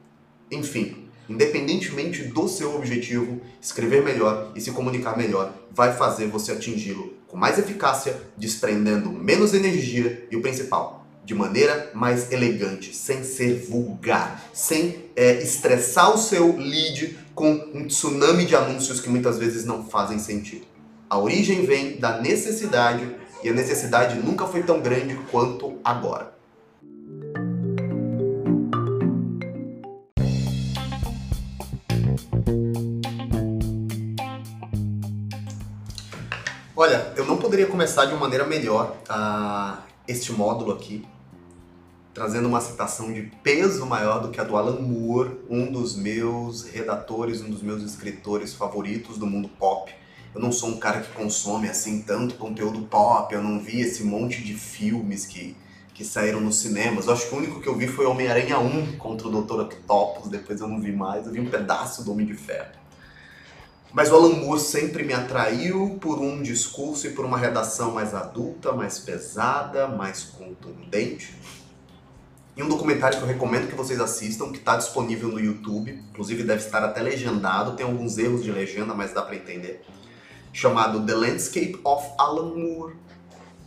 enfim, 0.50 1.08
independentemente 1.28 2.24
do 2.24 2.46
seu 2.48 2.74
objetivo, 2.74 3.40
escrever 3.60 4.02
melhor 4.04 4.52
e 4.54 4.60
se 4.60 4.70
comunicar 4.70 5.16
melhor 5.16 5.52
vai 5.70 5.94
fazer 5.94 6.26
você 6.26 6.52
atingi-lo 6.52 7.22
com 7.32 7.38
mais 7.38 7.58
eficácia, 7.58 8.14
desprendendo 8.36 9.10
menos 9.10 9.54
energia 9.54 10.28
e 10.30 10.36
o 10.36 10.42
principal, 10.42 11.06
de 11.24 11.34
maneira 11.34 11.90
mais 11.94 12.30
elegante, 12.30 12.94
sem 12.94 13.24
ser 13.24 13.64
vulgar, 13.70 14.44
sem 14.52 15.06
é, 15.16 15.42
estressar 15.42 16.14
o 16.14 16.18
seu 16.18 16.54
lead 16.58 17.18
com 17.34 17.52
um 17.72 17.86
tsunami 17.86 18.44
de 18.44 18.54
anúncios 18.54 19.00
que 19.00 19.08
muitas 19.08 19.38
vezes 19.38 19.64
não 19.64 19.82
fazem 19.82 20.18
sentido. 20.18 20.66
A 21.08 21.18
origem 21.18 21.64
vem 21.64 21.96
da 21.98 22.20
necessidade 22.20 23.08
e 23.42 23.48
a 23.48 23.52
necessidade 23.52 24.16
nunca 24.18 24.46
foi 24.46 24.62
tão 24.62 24.80
grande 24.80 25.16
quanto 25.30 25.78
agora. 25.82 26.32
Olha, 36.74 37.12
eu 37.16 37.24
não 37.26 37.36
poderia 37.36 37.66
começar 37.66 38.06
de 38.06 38.12
uma 38.12 38.20
maneira 38.20 38.46
melhor 38.46 38.96
uh, 39.08 39.78
este 40.08 40.32
módulo 40.32 40.72
aqui, 40.72 41.06
trazendo 42.14 42.48
uma 42.48 42.60
citação 42.60 43.12
de 43.12 43.22
peso 43.42 43.86
maior 43.86 44.20
do 44.20 44.30
que 44.30 44.40
a 44.40 44.44
do 44.44 44.56
Alan 44.56 44.80
Moore, 44.80 45.38
um 45.48 45.70
dos 45.70 45.94
meus 45.94 46.64
redatores, 46.64 47.40
um 47.40 47.50
dos 47.50 47.62
meus 47.62 47.82
escritores 47.82 48.54
favoritos 48.54 49.18
do 49.18 49.26
mundo 49.26 49.48
pop. 49.48 49.92
Eu 50.34 50.40
não 50.40 50.50
sou 50.50 50.70
um 50.70 50.78
cara 50.78 51.00
que 51.00 51.12
consome 51.12 51.68
assim 51.68 52.02
tanto 52.02 52.36
conteúdo 52.36 52.82
pop, 52.82 53.34
eu 53.34 53.42
não 53.42 53.60
vi 53.60 53.80
esse 53.80 54.02
monte 54.02 54.42
de 54.42 54.54
filmes 54.54 55.26
que, 55.26 55.56
que 55.92 56.04
saíram 56.04 56.40
nos 56.40 56.56
cinemas. 56.60 57.06
Eu 57.06 57.12
acho 57.12 57.28
que 57.28 57.34
o 57.34 57.38
único 57.38 57.60
que 57.60 57.68
eu 57.68 57.76
vi 57.76 57.86
foi 57.86 58.06
Homem-Aranha 58.06 58.58
1 58.58 58.96
contra 58.96 59.28
o 59.28 59.42
Dr. 59.42 59.60
Octopus, 59.60 60.30
depois 60.30 60.60
eu 60.60 60.68
não 60.68 60.80
vi 60.80 60.92
mais, 60.92 61.26
eu 61.26 61.32
vi 61.32 61.40
um 61.40 61.50
pedaço 61.50 62.02
do 62.02 62.12
Homem 62.12 62.24
de 62.24 62.34
Ferro. 62.34 62.82
Mas 63.92 64.10
o 64.10 64.14
Alan 64.14 64.36
Moore 64.36 64.58
sempre 64.58 65.04
me 65.04 65.12
atraiu 65.12 65.98
por 66.00 66.18
um 66.18 66.42
discurso 66.42 67.06
e 67.06 67.10
por 67.10 67.26
uma 67.26 67.36
redação 67.36 67.92
mais 67.92 68.14
adulta, 68.14 68.72
mais 68.72 68.98
pesada, 68.98 69.86
mais 69.86 70.22
contundente. 70.22 71.34
E 72.56 72.62
um 72.62 72.68
documentário 72.68 73.18
que 73.18 73.24
eu 73.24 73.28
recomendo 73.28 73.68
que 73.68 73.74
vocês 73.74 74.00
assistam, 74.00 74.50
que 74.50 74.58
está 74.58 74.76
disponível 74.78 75.28
no 75.28 75.38
YouTube, 75.38 76.02
inclusive 76.10 76.42
deve 76.42 76.64
estar 76.64 76.82
até 76.82 77.02
legendado, 77.02 77.76
tem 77.76 77.84
alguns 77.84 78.16
erros 78.16 78.42
de 78.42 78.50
legenda, 78.50 78.94
mas 78.94 79.12
dá 79.12 79.20
para 79.20 79.36
entender, 79.36 79.82
chamado 80.52 81.04
The 81.06 81.14
Landscape 81.14 81.80
of 81.84 82.06
Alan 82.18 82.54
Moore. 82.54 82.96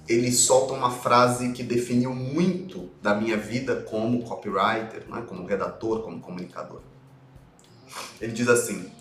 Ele 0.07 0.31
solta 0.31 0.73
uma 0.73 0.91
frase 0.91 1.51
que 1.51 1.63
definiu 1.63 2.13
muito 2.13 2.89
da 3.01 3.15
minha 3.15 3.37
vida 3.37 3.77
como 3.89 4.21
copywriter, 4.23 5.05
né, 5.09 5.23
como 5.27 5.47
redator, 5.47 6.03
como 6.03 6.19
comunicador. 6.19 6.81
Ele 8.21 8.31
diz 8.31 8.47
assim: 8.47 8.91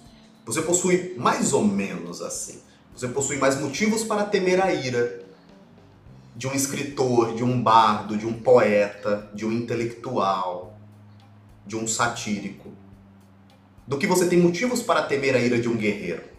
você 0.47 0.63
possui 0.63 1.15
mais 1.19 1.53
ou 1.53 1.65
menos 1.65 2.23
assim. 2.23 2.61
Você 2.95 3.09
possui 3.09 3.37
mais 3.39 3.61
motivos 3.61 4.05
para 4.05 4.25
temer 4.25 4.63
a 4.63 4.73
ira 4.73 5.25
de 6.37 6.47
um 6.47 6.53
escritor, 6.53 7.35
de 7.35 7.45
um 7.45 7.63
bardo, 7.63 8.17
de 8.17 8.27
um 8.27 8.33
poeta, 8.33 9.31
de 9.35 9.45
um 9.45 9.53
intelectual, 9.53 10.79
de 11.67 11.77
um 11.77 11.87
satírico, 11.87 12.73
do 13.87 13.99
que 13.99 14.07
você 14.07 14.27
tem 14.27 14.39
motivos 14.39 14.83
para 14.83 15.03
temer 15.03 15.35
a 15.35 15.39
ira 15.39 15.59
de 15.59 15.69
um 15.69 15.77
guerreiro. 15.77 16.34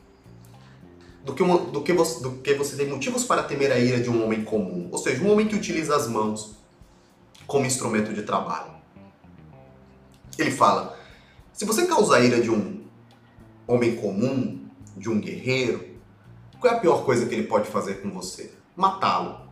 Do 1.25 1.33
que, 1.33 1.41
uma, 1.41 1.57
do, 1.57 1.81
que 1.81 1.91
você, 1.91 2.21
do 2.21 2.33
que 2.37 2.53
você 2.53 2.77
tem 2.77 2.87
motivos 2.87 3.23
para 3.23 3.41
temer 3.41 3.71
a 3.71 3.79
ira 3.79 3.99
de 3.99 4.09
um 4.09 4.23
homem 4.23 4.43
comum, 4.43 4.89
ou 4.91 4.97
seja, 4.99 5.23
um 5.23 5.31
homem 5.31 5.47
que 5.47 5.55
utiliza 5.55 5.95
as 5.95 6.07
mãos 6.07 6.55
como 7.47 7.65
instrumento 7.65 8.13
de 8.13 8.21
trabalho. 8.21 8.71
Ele 10.37 10.51
fala: 10.51 10.97
se 11.51 11.65
você 11.65 11.87
causa 11.87 12.17
a 12.17 12.19
ira 12.19 12.39
de 12.39 12.51
um 12.51 12.83
homem 13.67 13.95
comum, 13.95 14.67
de 14.95 15.09
um 15.09 15.19
guerreiro, 15.19 15.95
qual 16.59 16.73
é 16.73 16.77
a 16.77 16.79
pior 16.79 17.03
coisa 17.03 17.25
que 17.25 17.33
ele 17.33 17.47
pode 17.47 17.69
fazer 17.69 18.01
com 18.01 18.11
você? 18.11 18.53
Matá-lo. 18.75 19.49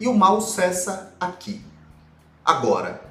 E 0.00 0.08
o 0.08 0.14
mal 0.14 0.40
cessa 0.40 1.14
aqui. 1.20 1.62
Agora, 2.44 3.04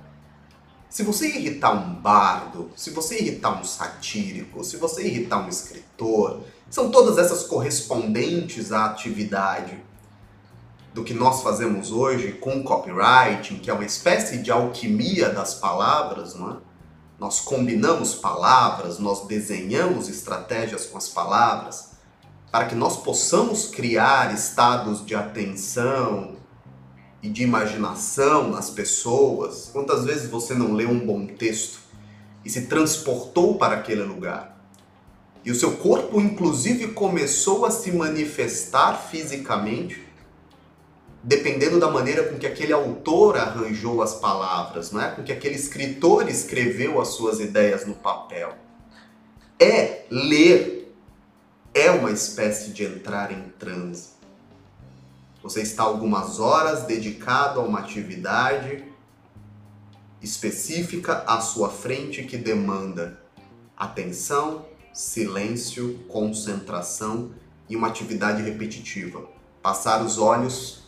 se 0.89 1.01
você 1.03 1.27
irritar 1.27 1.72
um 1.74 1.96
bardo, 1.96 2.72
se 2.75 2.92
você 2.92 3.20
irritar 3.20 3.60
um 3.60 3.63
satírico, 3.63 4.63
se 4.63 4.77
você 4.77 5.08
irritar 5.08 5.44
um 5.44 5.50
escritor, 5.50 6.44
são 6.70 6.89
todas 6.89 7.17
essas 7.17 7.43
correspondentes 7.43 8.72
à 8.72 8.86
atividade 8.86 9.84
do 10.93 11.03
que 11.03 11.13
nós 11.13 11.41
fazemos 11.41 11.91
hoje 11.91 12.34
com 12.34 12.63
copywriting, 12.63 13.58
que 13.60 13.70
é 13.70 13.74
uma 13.74 13.86
espécie 13.86 14.38
de 14.39 14.51
alquimia 14.51 15.29
das 15.29 15.55
palavras, 15.55 16.36
não 16.36 16.51
é? 16.51 16.58
Nós 17.20 17.39
combinamos 17.39 18.15
palavras, 18.15 19.00
nós 19.00 19.25
desenhamos 19.27 20.10
estratégias 20.10 20.86
com 20.86 20.98
as 20.98 21.08
palavras 21.08 21.91
para 22.51 22.65
que 22.65 22.75
nós 22.75 22.98
possamos 22.98 23.65
criar 23.65 24.34
estados 24.34 25.03
de 25.05 25.15
atenção 25.15 26.36
e 27.22 27.29
de 27.29 27.41
imaginação 27.41 28.50
nas 28.50 28.70
pessoas. 28.70 29.70
Quantas 29.72 30.03
vezes 30.03 30.29
você 30.29 30.53
não 30.53 30.74
leu 30.74 30.89
um 30.89 31.03
bom 31.03 31.25
texto 31.25 31.79
e 32.46 32.50
se 32.50 32.67
transportou 32.67 33.58
para 33.58 33.75
aquele 33.75 34.03
lugar? 34.03 34.52
E 35.43 35.51
o 35.51 35.55
seu 35.55 35.73
corpo, 35.77 36.21
inclusive, 36.21 36.89
começou 36.93 37.65
a 37.65 37.71
se 37.71 37.91
manifestar 37.91 38.95
fisicamente 39.09 40.13
dependendo 41.23 41.79
da 41.79 41.89
maneira 41.89 42.23
com 42.25 42.38
que 42.38 42.45
aquele 42.45 42.73
autor 42.73 43.38
arranjou 43.38 44.01
as 44.01 44.15
palavras, 44.15 44.91
não 44.91 45.01
é? 45.01 45.09
com 45.12 45.23
que 45.23 45.31
aquele 45.31 45.55
escritor 45.55 46.27
escreveu 46.27 47.00
as 47.00 47.09
suas 47.09 47.39
ideias 47.39 47.85
no 47.85 47.93
papel. 47.93 48.53
É 49.57 50.05
ler, 50.09 50.93
é 51.73 51.89
uma 51.91 52.12
espécie 52.12 52.71
de 52.71 52.83
entrar 52.83 53.31
em 53.31 53.43
transe. 53.57 54.09
Você 55.41 55.62
está 55.62 55.83
algumas 55.83 56.39
horas 56.41 56.83
dedicado 56.83 57.62
a 57.62 57.63
uma 57.63 57.79
atividade 57.79 58.83
específica 60.21 61.23
à 61.25 61.39
sua 61.39 61.69
frente 61.69 62.23
que 62.23 62.38
demanda 62.38 63.21
atenção, 63.77 64.65
silêncio, 64.93 66.00
concentração 66.07 67.31
e 67.67 67.75
uma 67.75 67.88
atividade 67.88 68.43
repetitiva. 68.43 69.27
Passar 69.62 70.03
os 70.03 70.17
olhos 70.19 70.83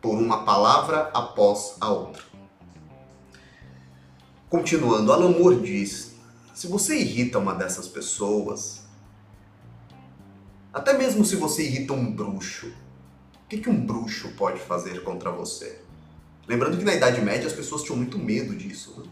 por 0.00 0.16
uma 0.16 0.44
palavra 0.44 1.10
após 1.12 1.76
a 1.80 1.90
outra. 1.90 2.22
Continuando, 4.48 5.12
Alan 5.12 5.30
Moore 5.30 5.60
diz: 5.60 6.14
se 6.54 6.66
você 6.68 6.96
irrita 6.98 7.38
uma 7.38 7.54
dessas 7.54 7.88
pessoas, 7.88 8.86
até 10.72 10.96
mesmo 10.96 11.24
se 11.24 11.36
você 11.36 11.64
irrita 11.64 11.92
um 11.92 12.12
bruxo, 12.12 12.68
o 12.68 13.48
que, 13.48 13.58
que 13.58 13.68
um 13.68 13.84
bruxo 13.84 14.30
pode 14.36 14.60
fazer 14.60 15.02
contra 15.02 15.30
você? 15.30 15.80
Lembrando 16.46 16.78
que 16.78 16.84
na 16.84 16.94
Idade 16.94 17.20
Média 17.20 17.46
as 17.46 17.52
pessoas 17.52 17.82
tinham 17.82 17.96
muito 17.96 18.18
medo 18.18 18.54
disso. 18.54 18.94
Né? 18.98 19.10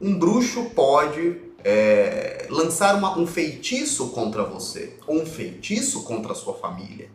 Um 0.00 0.18
bruxo 0.18 0.70
pode 0.70 1.53
é, 1.64 2.46
lançar 2.50 2.94
uma, 2.94 3.18
um 3.18 3.26
feitiço 3.26 4.10
contra 4.10 4.44
você, 4.44 4.92
ou 5.06 5.22
um 5.22 5.26
feitiço 5.26 6.02
contra 6.02 6.32
a 6.32 6.34
sua 6.34 6.54
família. 6.54 7.08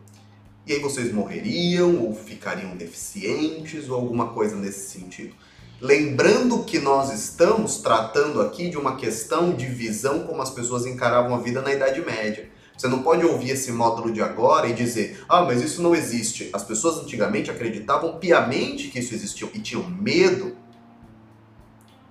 E 0.66 0.72
aí 0.72 0.80
vocês 0.80 1.12
morreriam, 1.12 2.02
ou 2.02 2.14
ficariam 2.14 2.76
deficientes, 2.76 3.88
ou 3.88 3.94
alguma 3.94 4.28
coisa 4.28 4.56
nesse 4.56 4.90
sentido. 4.90 5.34
Lembrando 5.80 6.62
que 6.64 6.78
nós 6.78 7.10
estamos 7.10 7.78
tratando 7.78 8.42
aqui 8.42 8.68
de 8.68 8.76
uma 8.76 8.96
questão 8.96 9.54
de 9.54 9.66
visão 9.66 10.26
como 10.26 10.42
as 10.42 10.50
pessoas 10.50 10.84
encaravam 10.84 11.34
a 11.34 11.38
vida 11.38 11.62
na 11.62 11.72
Idade 11.72 12.04
Média. 12.04 12.50
Você 12.76 12.88
não 12.88 13.02
pode 13.02 13.24
ouvir 13.24 13.50
esse 13.50 13.72
módulo 13.72 14.12
de 14.12 14.20
agora 14.20 14.66
e 14.68 14.74
dizer, 14.74 15.22
ah, 15.28 15.42
mas 15.42 15.62
isso 15.62 15.82
não 15.82 15.94
existe. 15.94 16.50
As 16.52 16.64
pessoas 16.64 16.98
antigamente 16.98 17.50
acreditavam 17.50 18.18
piamente 18.18 18.88
que 18.88 18.98
isso 18.98 19.14
existia 19.14 19.48
e 19.54 19.58
tinham 19.58 19.88
medo 19.88 20.56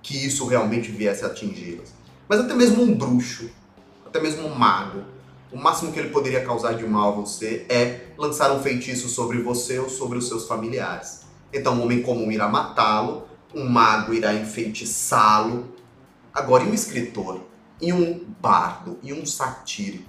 que 0.02 0.16
isso 0.16 0.46
realmente 0.46 0.90
viesse 0.90 1.24
a 1.24 1.28
atingi-las. 1.28 1.99
Mas 2.30 2.38
até 2.38 2.54
mesmo 2.54 2.84
um 2.84 2.94
bruxo, 2.94 3.50
até 4.06 4.20
mesmo 4.20 4.46
um 4.46 4.54
mago, 4.54 5.02
o 5.50 5.58
máximo 5.58 5.90
que 5.90 5.98
ele 5.98 6.10
poderia 6.10 6.44
causar 6.44 6.74
de 6.74 6.86
mal 6.86 7.08
a 7.08 7.16
você 7.16 7.66
é 7.68 8.06
lançar 8.16 8.52
um 8.52 8.62
feitiço 8.62 9.08
sobre 9.08 9.42
você 9.42 9.80
ou 9.80 9.90
sobre 9.90 10.16
os 10.16 10.28
seus 10.28 10.46
familiares. 10.46 11.22
Então, 11.52 11.74
um 11.74 11.82
homem 11.82 12.02
comum 12.02 12.30
irá 12.30 12.46
matá-lo, 12.46 13.26
um 13.52 13.68
mago 13.68 14.14
irá 14.14 14.32
enfeitiçá-lo. 14.32 15.74
Agora, 16.32 16.62
e 16.62 16.68
um 16.68 16.74
escritor? 16.74 17.40
E 17.80 17.92
um 17.92 18.24
bardo? 18.40 18.96
E 19.02 19.12
um 19.12 19.26
satírico? 19.26 20.08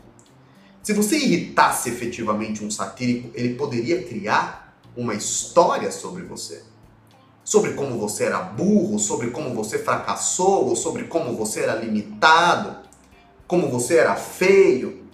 Se 0.83 0.93
você 0.93 1.17
irritasse 1.17 1.89
efetivamente 1.89 2.63
um 2.63 2.69
satírico, 2.69 3.31
ele 3.33 3.55
poderia 3.55 4.03
criar 4.03 4.79
uma 4.95 5.15
história 5.15 5.91
sobre 5.91 6.21
você. 6.21 6.61
Sobre 7.43 7.73
como 7.73 7.97
você 7.97 8.25
era 8.25 8.39
burro, 8.39 8.99
sobre 8.99 9.31
como 9.31 9.53
você 9.53 9.79
fracassou, 9.79 10.69
ou 10.69 10.75
sobre 10.75 11.05
como 11.05 11.35
você 11.35 11.61
era 11.61 11.75
limitado, 11.75 12.77
como 13.47 13.69
você 13.69 13.97
era 13.97 14.15
feio. 14.15 15.05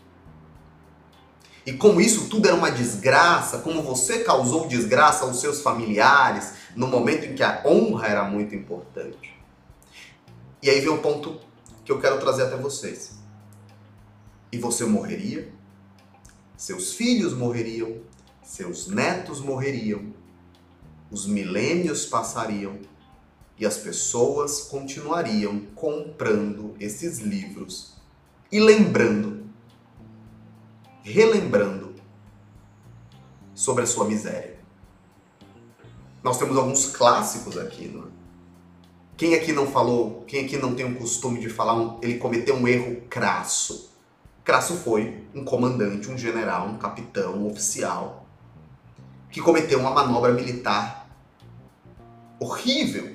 E 1.65 1.73
como 1.73 1.99
isso 1.99 2.29
tudo 2.29 2.47
era 2.47 2.55
uma 2.55 2.71
desgraça, 2.71 3.59
como 3.59 3.81
você 3.81 4.19
causou 4.23 4.67
desgraça 4.67 5.25
aos 5.25 5.41
seus 5.41 5.61
familiares, 5.61 6.53
no 6.75 6.87
momento 6.87 7.25
em 7.25 7.35
que 7.35 7.43
a 7.43 7.61
honra 7.65 8.07
era 8.07 8.23
muito 8.23 8.55
importante. 8.55 9.37
E 10.61 10.69
aí 10.69 10.79
vem 10.79 10.89
o 10.89 10.99
ponto 10.99 11.39
que 11.83 11.91
eu 11.91 11.99
quero 11.99 12.19
trazer 12.19 12.43
até 12.43 12.57
vocês. 12.57 13.17
E 14.51 14.57
você 14.57 14.85
morreria, 14.85 15.51
seus 16.55 16.93
filhos 16.93 17.33
morreriam, 17.33 17.97
seus 18.41 18.87
netos 18.87 19.41
morreriam, 19.41 20.13
os 21.09 21.25
milênios 21.25 22.05
passariam 22.05 22.77
e 23.57 23.65
as 23.65 23.77
pessoas 23.77 24.61
continuariam 24.61 25.61
comprando 25.73 26.75
esses 26.79 27.19
livros 27.19 27.95
e 28.51 28.59
lembrando, 28.59 29.45
relembrando 31.01 31.95
sobre 33.55 33.83
a 33.83 33.87
sua 33.87 34.05
miséria. 34.05 34.57
Nós 36.23 36.37
temos 36.37 36.57
alguns 36.57 36.85
clássicos 36.87 37.57
aqui, 37.57 37.87
não 37.87 38.03
é? 38.03 38.17
Quem 39.17 39.33
aqui 39.33 39.51
não 39.51 39.65
falou, 39.65 40.23
quem 40.27 40.45
aqui 40.45 40.57
não 40.57 40.75
tem 40.75 40.85
o 40.85 40.95
costume 40.95 41.39
de 41.39 41.49
falar, 41.49 41.97
ele 42.03 42.19
cometeu 42.19 42.55
um 42.55 42.67
erro 42.67 43.01
crasso? 43.09 43.91
Crasso 44.43 44.75
foi 44.75 45.25
um 45.33 45.43
comandante, 45.43 46.07
um 46.07 46.17
general, 46.17 46.67
um 46.67 46.77
capitão, 46.77 47.33
um 47.35 47.47
oficial, 47.47 48.26
que 49.31 49.41
cometeu 49.41 49.79
uma 49.79 49.91
manobra 49.91 50.31
militar 50.31 51.07
horrível 52.39 53.11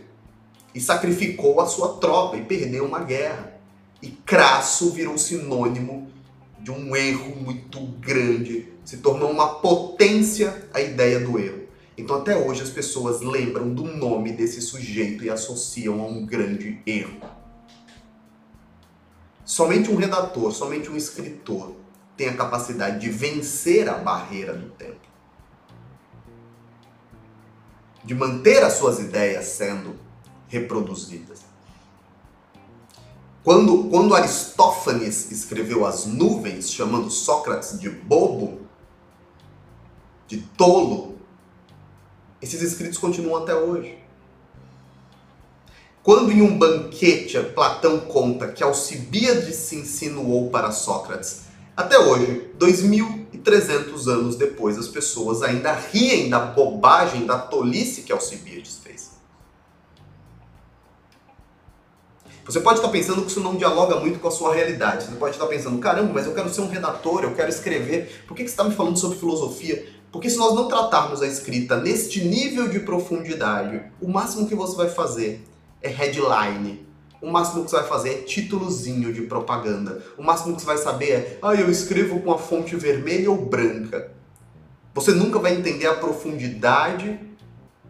e 0.75 0.81
sacrificou 0.81 1.61
a 1.61 1.66
sua 1.66 1.94
tropa 1.98 2.37
e 2.37 2.44
perdeu 2.44 2.85
uma 2.85 3.01
guerra. 3.01 3.53
E 4.01 4.09
crasso 4.09 4.90
virou 4.90 5.16
sinônimo 5.16 6.11
de 6.59 6.70
um 6.70 6.94
erro 6.94 7.37
muito 7.37 7.81
grande, 8.01 8.68
se 8.85 8.98
tornou 8.98 9.31
uma 9.31 9.57
potência 9.57 10.68
a 10.72 10.81
ideia 10.81 11.20
do 11.20 11.38
erro. 11.38 11.62
Então 11.96 12.16
até 12.16 12.37
hoje 12.37 12.62
as 12.62 12.70
pessoas 12.70 13.20
lembram 13.20 13.72
do 13.72 13.85
nome 13.85 14.33
desse 14.33 14.61
sujeito 14.61 15.25
e 15.25 15.31
associam 15.31 16.01
a 16.01 16.07
um 16.07 16.25
grande 16.25 16.81
erro. 16.87 17.20
Somente 19.44 19.90
um 19.90 19.96
redator, 19.96 20.53
somente 20.53 20.88
um 20.88 20.96
escritor 20.96 21.77
tem 22.16 22.29
a 22.29 22.37
capacidade 22.37 23.01
de 23.01 23.11
vencer 23.11 23.88
a 23.88 23.98
barreira 23.98 24.55
do 24.55 24.70
tempo. 24.70 25.12
De 28.04 28.14
manter 28.14 28.62
as 28.64 28.74
suas 28.74 28.98
ideias 28.98 29.46
sendo 29.46 29.96
reproduzidas. 30.48 31.40
Quando, 33.42 33.88
quando 33.88 34.14
Aristófanes 34.14 35.30
escreveu 35.32 35.84
As 35.84 36.06
Nuvens, 36.06 36.72
chamando 36.72 37.10
Sócrates 37.10 37.78
de 37.78 37.90
bobo, 37.90 38.60
de 40.28 40.38
tolo, 40.56 41.16
esses 42.40 42.62
escritos 42.62 42.98
continuam 42.98 43.42
até 43.42 43.54
hoje. 43.54 43.98
Quando 46.02 46.32
em 46.32 46.42
um 46.42 46.58
banquete 46.58 47.38
Platão 47.54 48.00
conta 48.00 48.50
que 48.50 48.62
Alcibíades 48.62 49.54
se 49.56 49.76
insinuou 49.76 50.50
para 50.50 50.72
Sócrates, 50.72 51.42
até 51.76 51.98
hoje, 51.98 52.50
2.300 52.58 54.06
anos 54.06 54.37
depois, 54.37 54.78
as 54.78 54.88
pessoas 54.88 55.42
ainda 55.42 55.72
riem 55.72 56.28
da 56.28 56.38
bobagem, 56.38 57.26
da 57.26 57.38
tolice 57.38 58.02
que 58.02 58.12
Alcibíades 58.12 58.78
fez. 58.82 59.12
Você 62.44 62.61
pode 62.61 62.80
estar 62.80 62.90
pensando 62.90 63.22
que 63.22 63.28
isso 63.28 63.40
não 63.40 63.56
dialoga 63.56 64.00
muito 64.00 64.18
com 64.18 64.28
a 64.28 64.30
sua 64.30 64.52
realidade. 64.52 65.04
Você 65.04 65.14
pode 65.14 65.37
estar 65.37 65.46
pensando, 65.46 65.78
caramba, 65.78 66.12
mas 66.12 66.26
eu 66.26 66.35
quero 66.35 66.52
ser 66.52 66.61
um 66.61 66.68
redator, 66.68 67.22
eu 67.22 67.35
quero 67.35 67.48
escrever. 67.48 68.24
Por 68.26 68.37
que 68.37 68.42
você 68.42 68.48
está 68.48 68.64
me 68.64 68.74
falando 68.74 68.98
sobre 68.98 69.18
filosofia? 69.18 69.87
Porque 70.11 70.28
se 70.28 70.37
nós 70.37 70.54
não 70.54 70.68
tratarmos 70.68 71.22
a 71.22 71.26
escrita 71.26 71.76
neste 71.76 72.22
nível 72.24 72.68
de 72.68 72.80
profundidade, 72.80 73.82
o 74.00 74.08
máximo 74.08 74.46
que 74.46 74.54
você 74.54 74.76
vai 74.76 74.88
fazer 74.88 75.42
é 75.80 75.88
headline. 75.88 76.85
O 77.22 77.30
máximo 77.30 77.64
que 77.64 77.70
você 77.70 77.76
vai 77.76 77.87
fazer 77.87 78.11
é 78.11 78.22
títulozinho 78.22 79.12
de 79.12 79.22
propaganda. 79.22 80.02
O 80.18 80.24
máximo 80.24 80.56
que 80.56 80.61
você 80.61 80.66
vai 80.66 80.78
saber 80.78 81.11
é, 81.11 81.38
ah, 81.40 81.54
eu 81.54 81.70
escrevo 81.70 82.20
com 82.20 82.32
a 82.32 82.38
fonte 82.38 82.74
vermelha 82.74 83.30
ou 83.30 83.46
branca. 83.46 84.11
Você 84.92 85.12
nunca 85.12 85.38
vai 85.38 85.54
entender 85.54 85.87
a 85.87 85.94
profundidade 85.94 87.18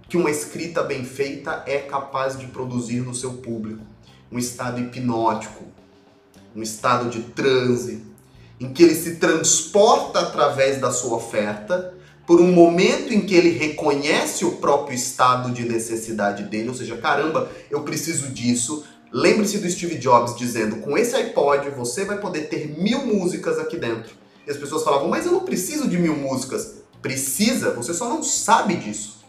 que 0.07 0.19
uma 0.19 0.31
escrita 0.31 0.83
bem 0.83 1.03
feita 1.07 1.65
é 1.67 1.79
capaz 1.79 2.39
de 2.39 2.47
produzir 2.49 3.01
no 3.01 3.15
seu 3.15 3.33
público. 3.33 3.83
Um 4.31 4.39
estado 4.39 4.79
hipnótico, 4.79 5.65
um 6.55 6.63
estado 6.63 7.09
de 7.09 7.23
transe, 7.23 8.05
em 8.61 8.71
que 8.71 8.83
ele 8.83 8.95
se 8.95 9.17
transporta 9.17 10.21
através 10.21 10.79
da 10.79 10.91
sua 10.91 11.17
oferta 11.17 11.95
por 12.27 12.41
um 12.41 12.53
momento 12.53 13.13
em 13.13 13.23
que 13.23 13.35
ele 13.35 13.51
reconhece 13.51 14.45
o 14.45 14.53
próprio 14.53 14.95
estado 14.95 15.51
de 15.51 15.65
necessidade 15.65 16.45
dele, 16.45 16.69
ou 16.69 16.75
seja, 16.75 16.97
caramba, 16.97 17.51
eu 17.71 17.83
preciso 17.83 18.29
disso. 18.29 18.85
Lembre-se 19.13 19.59
do 19.59 19.71
Steve 19.71 19.97
Jobs 19.97 20.37
dizendo: 20.37 20.77
com 20.77 20.97
esse 20.97 21.15
iPod 21.15 21.69
você 21.71 22.05
vai 22.05 22.19
poder 22.19 22.49
ter 22.49 22.81
mil 22.81 23.05
músicas 23.07 23.59
aqui 23.59 23.77
dentro. 23.77 24.15
E 24.47 24.51
as 24.51 24.57
pessoas 24.57 24.83
falavam: 24.83 25.09
mas 25.09 25.27
eu 25.27 25.33
não 25.33 25.45
preciso 25.45 25.87
de 25.89 25.99
mil 25.99 26.17
músicas. 26.17 26.83
Precisa, 27.03 27.73
você 27.73 27.93
só 27.93 28.09
não 28.09 28.23
sabe 28.23 28.77
disso. 28.77 29.21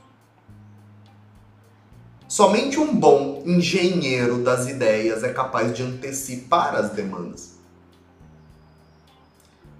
Somente 2.27 2.79
um 2.79 2.95
bom 2.95 3.43
engenheiro 3.45 4.39
das 4.39 4.67
ideias 4.67 5.23
é 5.23 5.33
capaz 5.33 5.75
de 5.75 5.83
antecipar 5.83 6.75
as 6.75 6.91
demandas. 6.91 7.52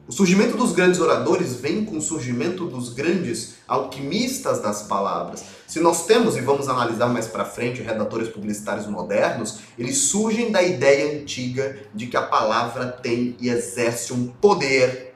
O 0.06 0.12
surgimento 0.12 0.58
dos 0.58 0.74
grandes 0.74 1.00
oradores 1.00 1.56
vem 1.56 1.86
com 1.86 1.98
o 1.98 2.02
surgimento 2.02 2.66
dos 2.66 2.90
grandes 2.90 3.54
alquimistas 3.66 4.62
das 4.62 4.84
palavras. 4.84 5.46
Se 5.66 5.80
nós 5.80 6.06
temos, 6.06 6.36
e 6.36 6.42
vamos 6.42 6.68
analisar 6.68 7.08
mais 7.08 7.26
para 7.26 7.46
frente, 7.46 7.82
redatores 7.82 8.28
publicitários 8.28 8.86
modernos, 8.86 9.60
eles 9.80 9.98
surgem 9.98 10.52
da 10.52 10.62
ideia 10.62 11.22
antiga 11.22 11.78
de 11.94 12.08
que 12.08 12.18
a 12.18 12.22
palavra 12.22 12.88
tem 12.88 13.38
e 13.40 13.48
exerce 13.48 14.12
um 14.12 14.28
poder 14.28 15.16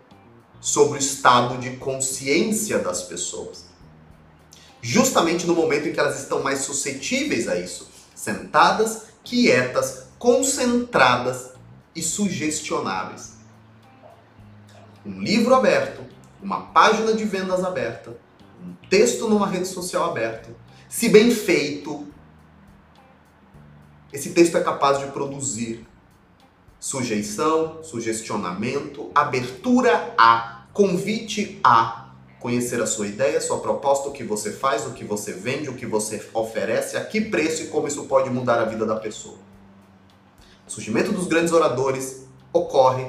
sobre 0.62 0.98
o 0.98 1.02
estado 1.02 1.58
de 1.58 1.72
consciência 1.72 2.80
das 2.80 3.04
pessoas. 3.04 3.66
Justamente 4.82 5.46
no 5.46 5.54
momento 5.54 5.90
em 5.90 5.92
que 5.92 6.00
elas 6.00 6.18
estão 6.18 6.42
mais 6.42 6.60
suscetíveis 6.60 7.50
a 7.50 7.60
isso, 7.60 7.90
sentadas, 8.16 9.08
quietas, 9.22 10.06
concentradas 10.18 11.52
e 11.94 12.02
sugestionáveis 12.02 13.37
um 15.08 15.22
livro 15.22 15.56
aberto, 15.56 16.04
uma 16.44 16.68
página 16.68 17.14
de 17.14 17.24
vendas 17.24 17.64
aberta, 17.64 18.18
um 18.62 18.74
texto 18.90 19.30
numa 19.30 19.48
rede 19.48 19.68
social 19.68 20.10
aberta, 20.10 20.50
se 20.90 21.08
bem 21.08 21.32
feito, 21.32 22.06
esse 24.12 24.32
texto 24.32 24.58
é 24.58 24.62
capaz 24.62 25.00
de 25.00 25.08
produzir 25.08 25.86
Sujeição, 26.80 27.84
sugestionamento, 27.84 29.10
abertura 29.16 30.14
a, 30.16 30.68
convite 30.72 31.60
a 31.64 32.12
conhecer 32.40 32.80
a 32.80 32.86
sua 32.86 33.08
ideia, 33.08 33.42
sua 33.42 33.60
proposta, 33.60 34.10
o 34.10 34.12
que 34.12 34.24
você 34.24 34.52
faz, 34.52 34.86
o 34.86 34.92
que 34.92 35.04
você 35.04 35.34
vende, 35.34 35.70
o 35.70 35.74
que 35.74 35.88
você 35.88 36.24
oferece, 36.36 36.96
a 36.96 37.04
que 37.04 37.20
preço 37.20 37.64
e 37.64 37.68
como 37.68 37.88
isso 37.88 38.06
pode 38.06 38.30
mudar 38.30 38.60
a 38.60 38.66
vida 38.66 38.86
da 38.86 38.96
pessoa. 38.96 39.40
O 40.68 40.72
surgimento 40.72 41.12
dos 41.12 41.26
grandes 41.26 41.52
oradores 41.52 42.28
ocorre 42.54 43.08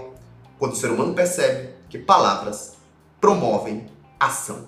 quando 0.59 0.73
o 0.73 0.77
ser 0.77 0.91
humano 0.91 1.13
percebe 1.13 1.78
que 1.89 1.99
palavras 1.99 2.77
promovem 3.21 3.87
ação. 4.19 4.67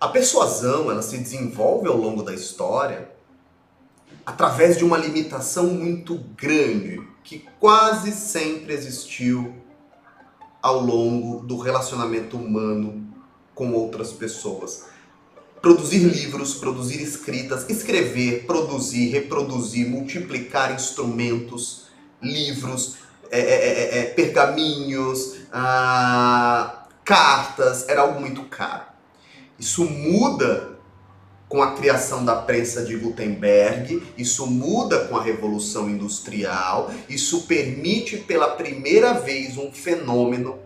A 0.00 0.08
persuasão, 0.08 0.90
ela 0.90 1.02
se 1.02 1.16
desenvolve 1.18 1.88
ao 1.88 1.96
longo 1.96 2.22
da 2.22 2.34
história 2.34 3.10
através 4.24 4.76
de 4.76 4.84
uma 4.84 4.96
limitação 4.96 5.66
muito 5.68 6.18
grande 6.36 7.00
que 7.24 7.46
quase 7.58 8.12
sempre 8.12 8.72
existiu 8.72 9.54
ao 10.60 10.80
longo 10.80 11.44
do 11.44 11.56
relacionamento 11.58 12.36
humano 12.36 13.12
com 13.54 13.72
outras 13.72 14.12
pessoas. 14.12 14.86
Produzir 15.62 16.00
livros, 16.00 16.54
produzir 16.54 17.00
escritas, 17.00 17.64
escrever, 17.70 18.46
produzir, 18.46 19.10
reproduzir, 19.10 19.88
multiplicar 19.88 20.74
instrumentos, 20.74 21.84
livros, 22.20 22.96
é, 23.30 23.38
é, 23.38 23.44
é, 23.44 23.98
é 23.98 24.04
pergaminhos, 24.06 25.36
ah, 25.52 26.86
cartas, 27.04 27.88
era 27.88 28.00
algo 28.00 28.20
muito 28.20 28.42
caro. 28.46 28.82
Isso 29.56 29.84
muda 29.84 30.72
com 31.48 31.62
a 31.62 31.74
criação 31.74 32.24
da 32.24 32.34
prensa 32.34 32.82
de 32.82 32.96
Gutenberg, 32.96 34.02
isso 34.18 34.46
muda 34.48 35.04
com 35.04 35.16
a 35.16 35.22
Revolução 35.22 35.88
Industrial, 35.88 36.90
isso 37.08 37.42
permite 37.42 38.16
pela 38.16 38.48
primeira 38.48 39.12
vez 39.12 39.56
um 39.56 39.70
fenômeno 39.70 40.58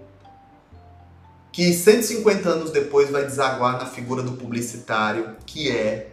que 1.57 1.73
150 1.73 2.47
anos 2.51 2.71
depois 2.71 3.09
vai 3.09 3.25
desaguar 3.25 3.79
na 3.79 3.87
figura 3.87 4.23
do 4.23 4.33
publicitário, 4.33 5.37
que 5.47 5.71
é 5.71 6.11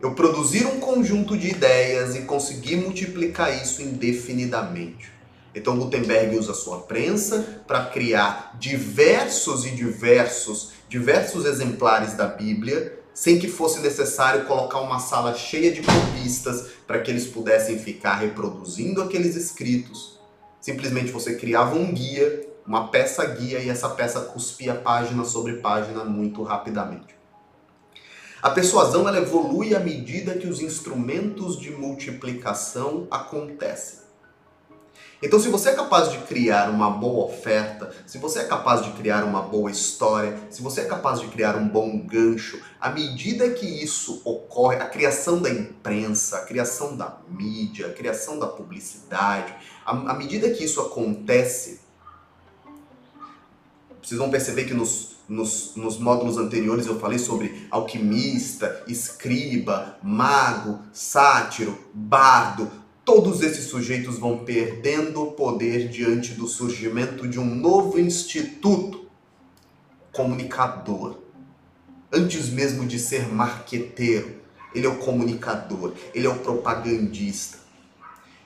eu 0.00 0.14
produzir 0.14 0.64
um 0.64 0.78
conjunto 0.78 1.36
de 1.36 1.48
ideias 1.48 2.14
e 2.14 2.20
conseguir 2.20 2.76
multiplicar 2.76 3.60
isso 3.60 3.82
indefinidamente. 3.82 5.10
Então 5.52 5.76
Gutenberg 5.76 6.36
usa 6.36 6.54
sua 6.54 6.82
prensa 6.82 7.64
para 7.66 7.86
criar 7.86 8.56
diversos 8.60 9.66
e 9.66 9.70
diversos, 9.70 10.70
diversos 10.88 11.44
exemplares 11.44 12.14
da 12.14 12.28
Bíblia, 12.28 12.96
sem 13.12 13.40
que 13.40 13.48
fosse 13.48 13.80
necessário 13.80 14.44
colocar 14.44 14.78
uma 14.82 15.00
sala 15.00 15.34
cheia 15.34 15.72
de 15.72 15.82
copistas 15.82 16.68
para 16.86 17.00
que 17.00 17.10
eles 17.10 17.26
pudessem 17.26 17.76
ficar 17.76 18.18
reproduzindo 18.18 19.02
aqueles 19.02 19.34
escritos. 19.34 20.20
Simplesmente 20.60 21.10
você 21.10 21.34
criava 21.34 21.74
um 21.74 21.92
guia, 21.92 22.51
uma 22.66 22.88
peça 22.88 23.24
guia 23.26 23.58
e 23.58 23.68
essa 23.68 23.88
peça 23.90 24.20
cuspia 24.20 24.74
página 24.74 25.24
sobre 25.24 25.54
página 25.54 26.04
muito 26.04 26.42
rapidamente. 26.42 27.14
A 28.42 28.50
persuasão 28.50 29.08
ela 29.08 29.18
evolui 29.18 29.74
à 29.74 29.80
medida 29.80 30.34
que 30.34 30.48
os 30.48 30.60
instrumentos 30.60 31.58
de 31.58 31.70
multiplicação 31.70 33.06
acontecem. 33.10 34.02
Então, 35.22 35.38
se 35.38 35.48
você 35.48 35.70
é 35.70 35.74
capaz 35.74 36.10
de 36.10 36.18
criar 36.18 36.68
uma 36.68 36.90
boa 36.90 37.26
oferta, 37.26 37.94
se 38.04 38.18
você 38.18 38.40
é 38.40 38.44
capaz 38.44 38.82
de 38.82 38.90
criar 38.90 39.22
uma 39.22 39.40
boa 39.40 39.70
história, 39.70 40.36
se 40.50 40.60
você 40.60 40.80
é 40.80 40.84
capaz 40.84 41.20
de 41.20 41.28
criar 41.28 41.54
um 41.54 41.68
bom 41.68 41.96
gancho, 42.04 42.60
à 42.80 42.90
medida 42.90 43.48
que 43.50 43.64
isso 43.64 44.20
ocorre, 44.24 44.78
a 44.78 44.86
criação 44.86 45.40
da 45.40 45.48
imprensa, 45.48 46.38
a 46.38 46.44
criação 46.44 46.96
da 46.96 47.18
mídia, 47.28 47.86
a 47.86 47.92
criação 47.92 48.40
da 48.40 48.48
publicidade, 48.48 49.54
à, 49.86 49.92
à 49.92 50.14
medida 50.14 50.50
que 50.50 50.64
isso 50.64 50.80
acontece, 50.80 51.81
vocês 54.02 54.18
vão 54.18 54.30
perceber 54.30 54.64
que 54.64 54.74
nos, 54.74 55.16
nos, 55.28 55.76
nos, 55.76 55.98
módulos 55.98 56.36
anteriores 56.36 56.86
eu 56.86 56.98
falei 56.98 57.18
sobre 57.18 57.66
alquimista, 57.70 58.84
escriba, 58.88 59.96
mago, 60.02 60.80
sátiro, 60.92 61.78
bardo, 61.94 62.68
todos 63.04 63.42
esses 63.42 63.66
sujeitos 63.66 64.18
vão 64.18 64.38
perdendo 64.38 65.26
poder 65.32 65.88
diante 65.88 66.32
do 66.32 66.46
surgimento 66.48 67.28
de 67.28 67.38
um 67.38 67.54
novo 67.54 67.98
instituto 67.98 69.06
comunicador. 70.12 71.18
Antes 72.12 72.50
mesmo 72.50 72.86
de 72.86 72.98
ser 72.98 73.32
marqueteiro, 73.32 74.42
ele 74.74 74.86
é 74.86 74.88
o 74.88 74.98
comunicador, 74.98 75.92
ele 76.14 76.26
é 76.26 76.30
o 76.30 76.38
propagandista. 76.40 77.58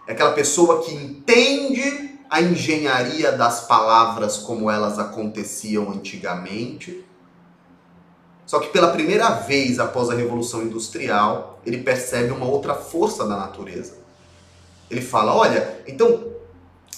É 0.06 0.12
aquela 0.12 0.32
pessoa 0.32 0.84
que 0.84 0.94
entende 0.94 2.15
a 2.28 2.40
engenharia 2.40 3.32
das 3.32 3.66
palavras 3.66 4.36
como 4.36 4.70
elas 4.70 4.98
aconteciam 4.98 5.90
antigamente. 5.90 7.04
Só 8.44 8.60
que 8.60 8.68
pela 8.68 8.92
primeira 8.92 9.30
vez 9.30 9.78
após 9.78 10.08
a 10.08 10.14
Revolução 10.14 10.62
Industrial, 10.62 11.60
ele 11.66 11.78
percebe 11.78 12.30
uma 12.30 12.46
outra 12.46 12.74
força 12.74 13.26
da 13.26 13.36
natureza 13.36 14.06
ele 14.90 15.00
fala: 15.00 15.34
olha, 15.34 15.80
então 15.86 16.35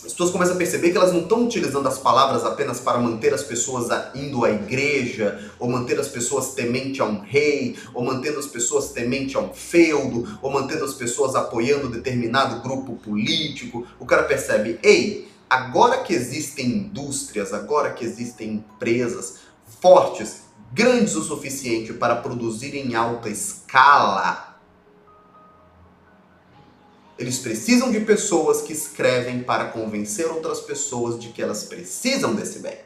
as 0.04 0.12
pessoas 0.12 0.30
começam 0.30 0.54
a 0.54 0.58
perceber 0.58 0.90
que 0.90 0.96
elas 0.96 1.12
não 1.12 1.22
estão 1.22 1.44
utilizando 1.44 1.88
as 1.88 1.98
palavras 1.98 2.44
apenas 2.44 2.78
para 2.78 2.98
manter 2.98 3.34
as 3.34 3.42
pessoas 3.42 3.88
indo 4.14 4.44
à 4.44 4.50
igreja, 4.50 5.50
ou 5.58 5.68
manter 5.68 5.98
as 5.98 6.06
pessoas 6.06 6.54
temente 6.54 7.02
a 7.02 7.04
um 7.04 7.20
rei, 7.20 7.76
ou 7.92 8.04
mantendo 8.04 8.38
as 8.38 8.46
pessoas 8.46 8.90
temente 8.90 9.36
a 9.36 9.40
um 9.40 9.52
feudo, 9.52 10.38
ou 10.40 10.52
mantendo 10.52 10.84
as 10.84 10.94
pessoas 10.94 11.34
apoiando 11.34 11.88
determinado 11.88 12.62
grupo 12.62 12.94
político. 12.94 13.86
O 13.98 14.06
cara 14.06 14.22
percebe: 14.22 14.78
ei, 14.84 15.28
agora 15.50 15.98
que 15.98 16.14
existem 16.14 16.66
indústrias, 16.66 17.52
agora 17.52 17.90
que 17.90 18.04
existem 18.04 18.54
empresas 18.54 19.40
fortes, 19.80 20.42
grandes 20.72 21.16
o 21.16 21.24
suficiente 21.24 21.92
para 21.92 22.16
produzir 22.16 22.74
em 22.76 22.94
alta 22.94 23.28
escala 23.28 24.47
eles 27.18 27.38
precisam 27.40 27.90
de 27.90 28.00
pessoas 28.00 28.62
que 28.62 28.72
escrevem 28.72 29.42
para 29.42 29.66
convencer 29.66 30.26
outras 30.26 30.60
pessoas 30.60 31.18
de 31.18 31.30
que 31.30 31.42
elas 31.42 31.64
precisam 31.64 32.34
desse 32.34 32.60
bem. 32.60 32.78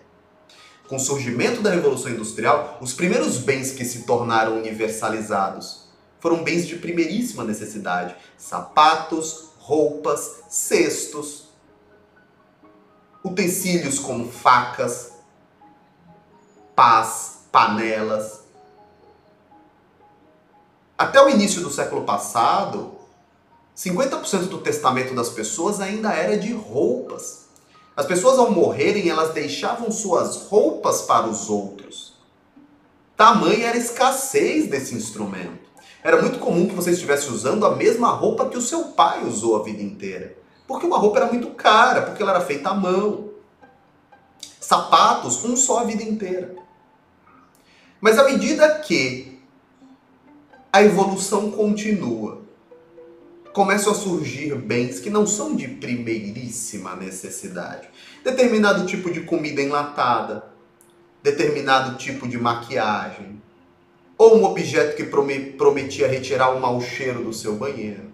Com 0.88 0.96
o 0.96 1.00
surgimento 1.00 1.60
da 1.60 1.70
Revolução 1.70 2.10
Industrial, 2.10 2.78
os 2.80 2.94
primeiros 2.94 3.38
bens 3.38 3.72
que 3.72 3.84
se 3.84 4.02
tornaram 4.02 4.56
universalizados 4.56 5.88
foram 6.18 6.42
bens 6.42 6.66
de 6.66 6.76
primeiríssima 6.76 7.44
necessidade: 7.44 8.16
sapatos, 8.38 9.50
roupas, 9.58 10.42
cestos, 10.48 11.48
utensílios 13.24 13.98
como 13.98 14.30
facas, 14.30 15.12
pás, 16.74 17.40
panelas. 17.52 18.40
Até 20.96 21.20
o 21.20 21.28
início 21.28 21.60
do 21.60 21.70
século 21.70 22.04
passado, 22.04 23.01
50% 23.76 24.48
do 24.48 24.58
testamento 24.58 25.14
das 25.14 25.30
pessoas 25.30 25.80
ainda 25.80 26.12
era 26.12 26.36
de 26.36 26.52
roupas. 26.52 27.46
As 27.96 28.06
pessoas 28.06 28.38
ao 28.38 28.50
morrerem, 28.50 29.08
elas 29.08 29.32
deixavam 29.32 29.90
suas 29.90 30.48
roupas 30.48 31.02
para 31.02 31.26
os 31.26 31.48
outros. 31.50 32.14
Tamanha 33.16 33.68
era 33.68 33.76
a 33.76 33.80
escassez 33.80 34.68
desse 34.68 34.94
instrumento. 34.94 35.70
Era 36.02 36.20
muito 36.20 36.38
comum 36.38 36.66
que 36.66 36.74
você 36.74 36.90
estivesse 36.90 37.30
usando 37.30 37.64
a 37.64 37.76
mesma 37.76 38.10
roupa 38.10 38.48
que 38.48 38.58
o 38.58 38.62
seu 38.62 38.86
pai 38.86 39.24
usou 39.24 39.56
a 39.56 39.62
vida 39.62 39.82
inteira. 39.82 40.36
Porque 40.66 40.86
uma 40.86 40.98
roupa 40.98 41.18
era 41.18 41.26
muito 41.26 41.50
cara, 41.50 42.02
porque 42.02 42.22
ela 42.22 42.32
era 42.32 42.40
feita 42.40 42.70
à 42.70 42.74
mão. 42.74 43.30
Sapatos, 44.60 45.44
um 45.44 45.56
só 45.56 45.80
a 45.80 45.84
vida 45.84 46.02
inteira. 46.02 46.56
Mas 48.00 48.18
à 48.18 48.24
medida 48.24 48.80
que 48.80 49.40
a 50.72 50.82
evolução 50.82 51.50
continua, 51.50 52.41
começam 53.52 53.92
a 53.92 53.96
surgir 53.96 54.54
bens 54.54 54.98
que 54.98 55.10
não 55.10 55.26
são 55.26 55.54
de 55.54 55.68
primeiríssima 55.68 56.96
necessidade. 56.96 57.88
Determinado 58.24 58.86
tipo 58.86 59.10
de 59.10 59.20
comida 59.20 59.60
enlatada, 59.60 60.44
determinado 61.22 61.96
tipo 61.96 62.26
de 62.26 62.38
maquiagem, 62.38 63.40
ou 64.16 64.38
um 64.38 64.44
objeto 64.44 64.96
que 64.96 65.04
prometia 65.04 66.08
retirar 66.08 66.50
o 66.50 66.60
mau 66.60 66.80
cheiro 66.80 67.24
do 67.24 67.32
seu 67.32 67.56
banheiro, 67.56 68.12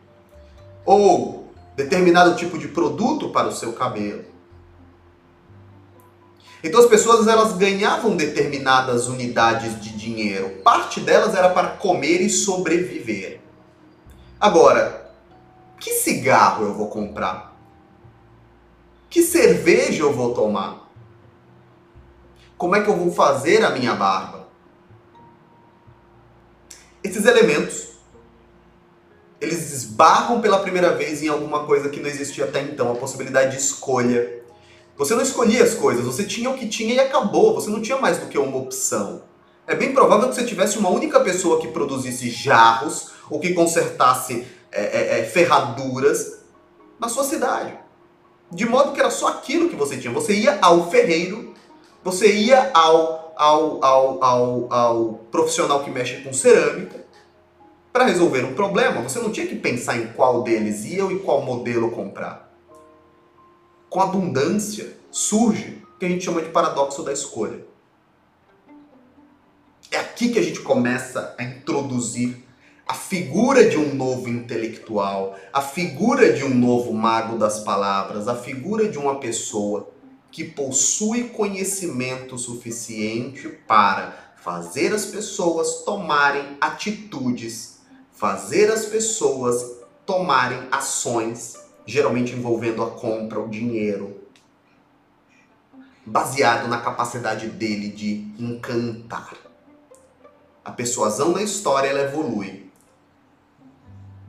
ou 0.84 1.52
determinado 1.76 2.34
tipo 2.34 2.58
de 2.58 2.68
produto 2.68 3.28
para 3.30 3.48
o 3.48 3.52
seu 3.52 3.72
cabelo. 3.72 4.24
Então 6.64 6.80
as 6.80 6.86
pessoas 6.86 7.28
elas 7.28 7.52
ganhavam 7.52 8.16
determinadas 8.16 9.06
unidades 9.06 9.80
de 9.80 9.96
dinheiro. 9.96 10.60
Parte 10.64 10.98
delas 10.98 11.36
era 11.36 11.50
para 11.50 11.68
comer 11.68 12.20
e 12.20 12.28
sobreviver. 12.28 13.40
Agora, 14.40 14.97
que 15.80 15.92
cigarro 15.92 16.64
eu 16.64 16.74
vou 16.74 16.88
comprar? 16.88 17.56
Que 19.08 19.22
cerveja 19.22 20.02
eu 20.02 20.12
vou 20.12 20.34
tomar? 20.34 20.90
Como 22.56 22.74
é 22.74 22.82
que 22.82 22.88
eu 22.88 22.96
vou 22.96 23.12
fazer 23.12 23.64
a 23.64 23.70
minha 23.70 23.94
barba? 23.94 24.48
Esses 27.02 27.24
elementos 27.24 27.88
eles 29.40 29.72
esbarram 29.72 30.40
pela 30.40 30.58
primeira 30.58 30.94
vez 30.96 31.22
em 31.22 31.28
alguma 31.28 31.64
coisa 31.64 31.88
que 31.88 32.00
não 32.00 32.08
existia 32.08 32.44
até 32.44 32.60
então, 32.60 32.90
a 32.90 32.96
possibilidade 32.96 33.52
de 33.52 33.62
escolha. 33.62 34.42
Você 34.96 35.14
não 35.14 35.22
escolhia 35.22 35.62
as 35.62 35.74
coisas, 35.74 36.04
você 36.04 36.24
tinha 36.24 36.50
o 36.50 36.54
que 36.54 36.66
tinha 36.66 36.94
e 36.94 37.00
acabou, 37.00 37.54
você 37.54 37.70
não 37.70 37.80
tinha 37.80 37.98
mais 37.98 38.18
do 38.18 38.26
que 38.26 38.36
uma 38.36 38.56
opção. 38.56 39.22
É 39.64 39.76
bem 39.76 39.92
provável 39.92 40.28
que 40.28 40.34
você 40.34 40.44
tivesse 40.44 40.76
uma 40.78 40.88
única 40.88 41.20
pessoa 41.20 41.60
que 41.60 41.68
produzisse 41.68 42.30
jarros 42.30 43.12
ou 43.30 43.38
que 43.38 43.54
consertasse 43.54 44.44
é, 44.72 44.82
é, 44.82 45.20
é, 45.20 45.24
ferraduras 45.24 46.40
na 46.98 47.08
sua 47.08 47.24
cidade. 47.24 47.78
De 48.50 48.66
modo 48.66 48.92
que 48.92 49.00
era 49.00 49.10
só 49.10 49.28
aquilo 49.28 49.68
que 49.68 49.76
você 49.76 49.96
tinha. 49.96 50.12
Você 50.12 50.34
ia 50.34 50.58
ao 50.60 50.90
ferreiro, 50.90 51.54
você 52.02 52.32
ia 52.32 52.70
ao, 52.72 53.34
ao, 53.36 53.84
ao, 53.84 54.24
ao, 54.24 54.72
ao 54.72 55.14
profissional 55.30 55.84
que 55.84 55.90
mexe 55.90 56.22
com 56.22 56.32
cerâmica, 56.32 57.06
para 57.92 58.04
resolver 58.04 58.44
um 58.44 58.54
problema, 58.54 59.02
você 59.02 59.18
não 59.18 59.32
tinha 59.32 59.46
que 59.46 59.56
pensar 59.56 59.98
em 59.98 60.12
qual 60.12 60.42
deles 60.42 60.84
ia 60.84 61.04
e 61.04 61.18
qual 61.18 61.42
modelo 61.42 61.90
comprar. 61.90 62.48
Com 63.88 64.00
abundância 64.00 64.96
surge 65.10 65.82
o 65.94 65.98
que 65.98 66.06
a 66.06 66.08
gente 66.08 66.24
chama 66.24 66.42
de 66.42 66.50
paradoxo 66.50 67.02
da 67.02 67.12
escolha. 67.12 67.64
É 69.90 69.98
aqui 69.98 70.28
que 70.28 70.38
a 70.38 70.42
gente 70.42 70.60
começa 70.60 71.34
a 71.38 71.42
introduzir 71.42 72.47
a 72.88 72.94
figura 72.94 73.68
de 73.68 73.76
um 73.76 73.94
novo 73.94 74.28
intelectual, 74.28 75.36
a 75.52 75.60
figura 75.60 76.32
de 76.32 76.42
um 76.42 76.54
novo 76.54 76.92
mago 76.92 77.38
das 77.38 77.60
palavras, 77.60 78.26
a 78.26 78.34
figura 78.34 78.88
de 78.88 78.98
uma 78.98 79.20
pessoa 79.20 79.90
que 80.30 80.42
possui 80.42 81.28
conhecimento 81.28 82.36
suficiente 82.38 83.48
para 83.68 84.34
fazer 84.36 84.92
as 84.94 85.04
pessoas 85.04 85.82
tomarem 85.84 86.56
atitudes 86.60 87.78
fazer 88.18 88.68
as 88.68 88.84
pessoas 88.84 89.78
tomarem 90.04 90.66
ações, 90.72 91.56
geralmente 91.86 92.34
envolvendo 92.34 92.82
a 92.82 92.90
compra, 92.90 93.38
o 93.38 93.48
dinheiro, 93.48 94.24
baseado 96.04 96.66
na 96.66 96.80
capacidade 96.80 97.46
dele 97.46 97.90
de 97.90 98.34
encantar. 98.36 99.34
A 100.64 100.72
persuasão 100.72 101.30
na 101.30 101.42
história 101.42 101.86
ela 101.86 102.00
evolui 102.00 102.67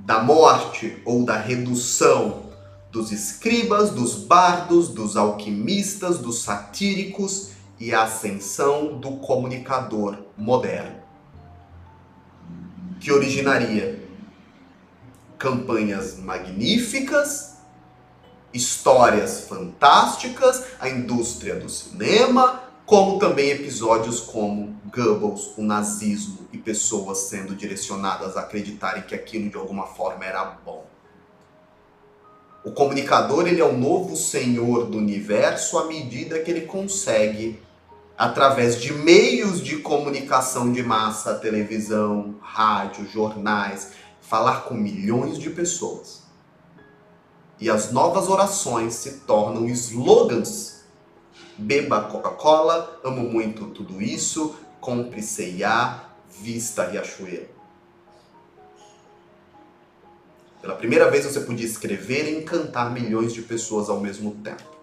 da 0.05 0.21
morte 0.21 1.01
ou 1.05 1.23
da 1.23 1.37
redução 1.37 2.49
dos 2.91 3.11
escribas, 3.11 3.91
dos 3.91 4.15
bardos, 4.15 4.89
dos 4.89 5.15
alquimistas, 5.15 6.17
dos 6.17 6.41
satíricos 6.41 7.51
e 7.79 7.93
a 7.93 8.03
ascensão 8.03 8.97
do 8.99 9.17
comunicador 9.17 10.17
moderno. 10.35 10.99
Que 12.99 13.11
originaria 13.11 14.03
campanhas 15.37 16.17
magníficas, 16.17 17.57
histórias 18.53 19.41
fantásticas, 19.41 20.65
a 20.79 20.89
indústria 20.89 21.55
do 21.55 21.69
cinema, 21.69 22.63
como 22.85 23.19
também 23.19 23.51
episódios 23.51 24.19
como 24.19 24.78
Goebbels, 24.93 25.57
o 25.57 25.61
nazismo 25.61 26.47
e 26.51 26.57
pessoas 26.57 27.19
sendo 27.19 27.55
direcionadas 27.55 28.35
a 28.35 28.41
acreditarem 28.41 29.03
que 29.03 29.15
aquilo 29.15 29.49
de 29.49 29.57
alguma 29.57 29.85
forma 29.85 30.25
era 30.25 30.43
bom. 30.43 30.85
O 32.63 32.71
comunicador 32.71 33.47
ele 33.47 33.61
é 33.61 33.65
o 33.65 33.77
novo 33.77 34.15
senhor 34.15 34.85
do 34.85 34.97
universo 34.97 35.77
à 35.77 35.85
medida 35.85 36.39
que 36.39 36.51
ele 36.51 36.61
consegue 36.61 37.61
através 38.17 38.81
de 38.81 38.91
meios 38.91 39.63
de 39.63 39.77
comunicação 39.77 40.73
de 40.73 40.83
massa, 40.83 41.35
televisão, 41.35 42.35
rádio, 42.41 43.07
jornais, 43.09 43.93
falar 44.19 44.63
com 44.63 44.73
milhões 44.73 45.39
de 45.39 45.49
pessoas. 45.49 46.23
E 47.59 47.69
as 47.69 47.93
novas 47.93 48.27
orações 48.27 48.95
se 48.95 49.19
tornam 49.19 49.65
slogans. 49.67 50.83
Beba 51.57 52.01
Coca-Cola, 52.03 52.99
amo 53.03 53.21
muito 53.21 53.67
tudo 53.67 54.01
isso, 54.01 54.55
compre 54.79 55.21
C&A, 55.21 56.09
vista 56.41 56.85
Riachuelo. 56.85 57.47
Pela 60.61 60.75
primeira 60.75 61.09
vez 61.09 61.25
você 61.25 61.39
podia 61.41 61.65
escrever 61.65 62.27
e 62.27 62.41
encantar 62.41 62.91
milhões 62.91 63.33
de 63.33 63.41
pessoas 63.41 63.89
ao 63.89 63.99
mesmo 63.99 64.35
tempo. 64.43 64.77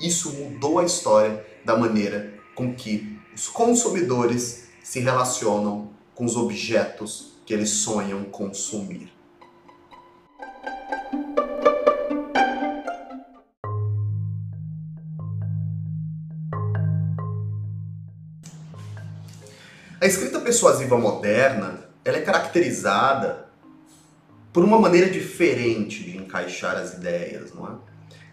Isso 0.00 0.32
mudou 0.32 0.78
a 0.78 0.84
história 0.84 1.44
da 1.64 1.76
maneira 1.76 2.34
com 2.54 2.74
que 2.74 3.18
os 3.34 3.48
consumidores 3.48 4.68
se 4.82 5.00
relacionam 5.00 5.90
com 6.14 6.24
os 6.24 6.36
objetos 6.36 7.34
que 7.44 7.52
eles 7.52 7.70
sonham 7.70 8.24
consumir. 8.24 9.12
A 20.02 20.06
escrita 20.06 20.40
persuasiva 20.40 20.96
moderna 20.96 21.78
ela 22.02 22.16
é 22.16 22.22
caracterizada 22.22 23.50
por 24.50 24.64
uma 24.64 24.78
maneira 24.78 25.10
diferente 25.10 26.02
de 26.02 26.16
encaixar 26.16 26.74
as 26.76 26.94
ideias, 26.94 27.52
não 27.52 27.66
é? 27.66 27.70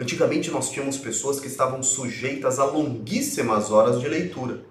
Antigamente 0.02 0.50
nós 0.50 0.70
tínhamos 0.70 0.98
pessoas 0.98 1.42
que 1.42 1.48
estavam 1.48 1.84
sujeitas 1.84 2.58
a 2.58 2.64
longuíssimas 2.64 3.70
horas 3.70 4.00
de 4.00 4.08
leitura. 4.08 4.62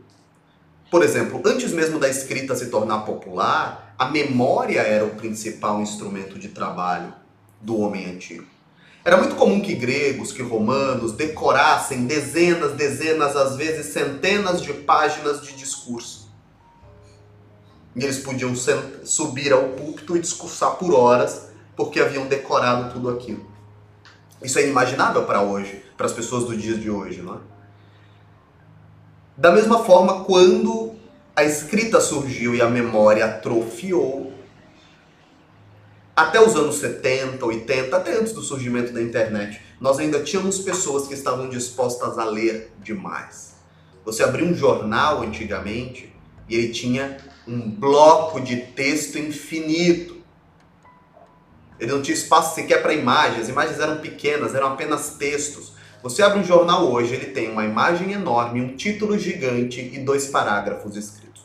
Por 0.90 1.02
exemplo, 1.02 1.42
antes 1.44 1.70
mesmo 1.70 1.98
da 1.98 2.08
escrita 2.08 2.54
se 2.54 2.70
tornar 2.70 3.00
popular, 3.00 3.94
a 3.98 4.06
memória 4.06 4.80
era 4.80 5.04
o 5.04 5.16
principal 5.16 5.82
instrumento 5.82 6.38
de 6.38 6.48
trabalho 6.48 7.12
do 7.60 7.78
homem 7.78 8.06
antigo. 8.06 8.46
Era 9.04 9.18
muito 9.18 9.36
comum 9.36 9.60
que 9.60 9.74
gregos, 9.74 10.32
que 10.32 10.40
romanos 10.40 11.12
decorassem 11.12 12.06
dezenas, 12.06 12.72
dezenas, 12.72 13.36
às 13.36 13.54
vezes 13.54 13.92
centenas 13.92 14.62
de 14.62 14.72
páginas 14.72 15.42
de 15.42 15.52
discurso. 15.52 16.25
E 17.96 18.04
eles 18.04 18.18
podiam 18.18 18.54
subir 19.04 19.52
ao 19.52 19.70
púlpito 19.70 20.16
e 20.16 20.20
discursar 20.20 20.72
por 20.72 20.92
horas, 20.94 21.48
porque 21.74 21.98
haviam 21.98 22.26
decorado 22.26 22.92
tudo 22.92 23.08
aquilo. 23.08 23.44
Isso 24.42 24.58
é 24.58 24.64
inimaginável 24.64 25.24
para 25.24 25.40
hoje, 25.40 25.82
para 25.96 26.04
as 26.04 26.12
pessoas 26.12 26.44
do 26.44 26.54
dia 26.54 26.76
de 26.76 26.90
hoje, 26.90 27.22
não 27.22 27.36
é? 27.36 27.38
Da 29.36 29.50
mesma 29.50 29.82
forma, 29.82 30.24
quando 30.24 30.94
a 31.34 31.42
escrita 31.42 32.00
surgiu 32.00 32.54
e 32.54 32.60
a 32.60 32.68
memória 32.68 33.24
atrofiou, 33.24 34.32
até 36.14 36.40
os 36.40 36.54
anos 36.56 36.76
70, 36.76 37.44
80, 37.44 37.94
até 37.94 38.18
antes 38.18 38.32
do 38.32 38.40
surgimento 38.40 38.92
da 38.92 39.02
internet, 39.02 39.60
nós 39.78 39.98
ainda 39.98 40.22
tínhamos 40.22 40.58
pessoas 40.58 41.06
que 41.06 41.14
estavam 41.14 41.48
dispostas 41.48 42.18
a 42.18 42.24
ler 42.24 42.72
demais. 42.82 43.56
Você 44.04 44.22
abria 44.22 44.46
um 44.46 44.54
jornal 44.54 45.22
antigamente 45.22 46.14
e 46.48 46.54
ele 46.54 46.72
tinha 46.72 47.18
um 47.46 47.70
bloco 47.70 48.40
de 48.40 48.56
texto 48.56 49.18
infinito. 49.18 50.16
Ele 51.78 51.92
não 51.92 52.02
tinha 52.02 52.16
espaço 52.16 52.54
sequer 52.54 52.82
para 52.82 52.94
imagens, 52.94 53.48
imagens 53.48 53.78
eram 53.78 53.98
pequenas, 53.98 54.54
eram 54.54 54.68
apenas 54.68 55.10
textos. 55.10 55.72
Você 56.02 56.22
abre 56.22 56.40
um 56.40 56.44
jornal 56.44 56.90
hoje, 56.90 57.14
ele 57.14 57.26
tem 57.26 57.50
uma 57.50 57.64
imagem 57.64 58.12
enorme, 58.12 58.60
um 58.60 58.76
título 58.76 59.18
gigante 59.18 59.80
e 59.80 59.98
dois 59.98 60.26
parágrafos 60.26 60.96
escritos. 60.96 61.44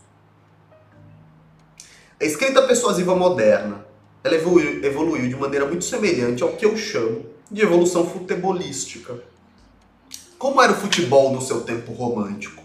A 2.19 2.25
escrita 2.25 2.61
persuasiva 2.61 3.15
moderna, 3.15 3.85
ela 4.23 4.35
evoluiu, 4.35 4.83
evoluiu 4.83 5.27
de 5.27 5.35
maneira 5.35 5.65
muito 5.65 5.83
semelhante 5.83 6.43
ao 6.43 6.53
que 6.53 6.65
eu 6.65 6.77
chamo 6.77 7.25
de 7.49 7.61
evolução 7.61 8.07
futebolística. 8.07 9.19
Como 10.37 10.61
era 10.61 10.71
o 10.71 10.75
futebol 10.75 11.33
no 11.33 11.41
seu 11.41 11.61
tempo 11.61 11.91
romântico? 11.91 12.63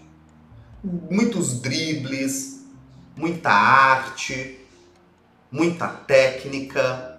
Muitos 0.83 1.59
dribles, 1.59 2.56
muita 3.17 3.49
arte, 3.51 4.59
muita 5.51 5.87
técnica, 5.87 7.17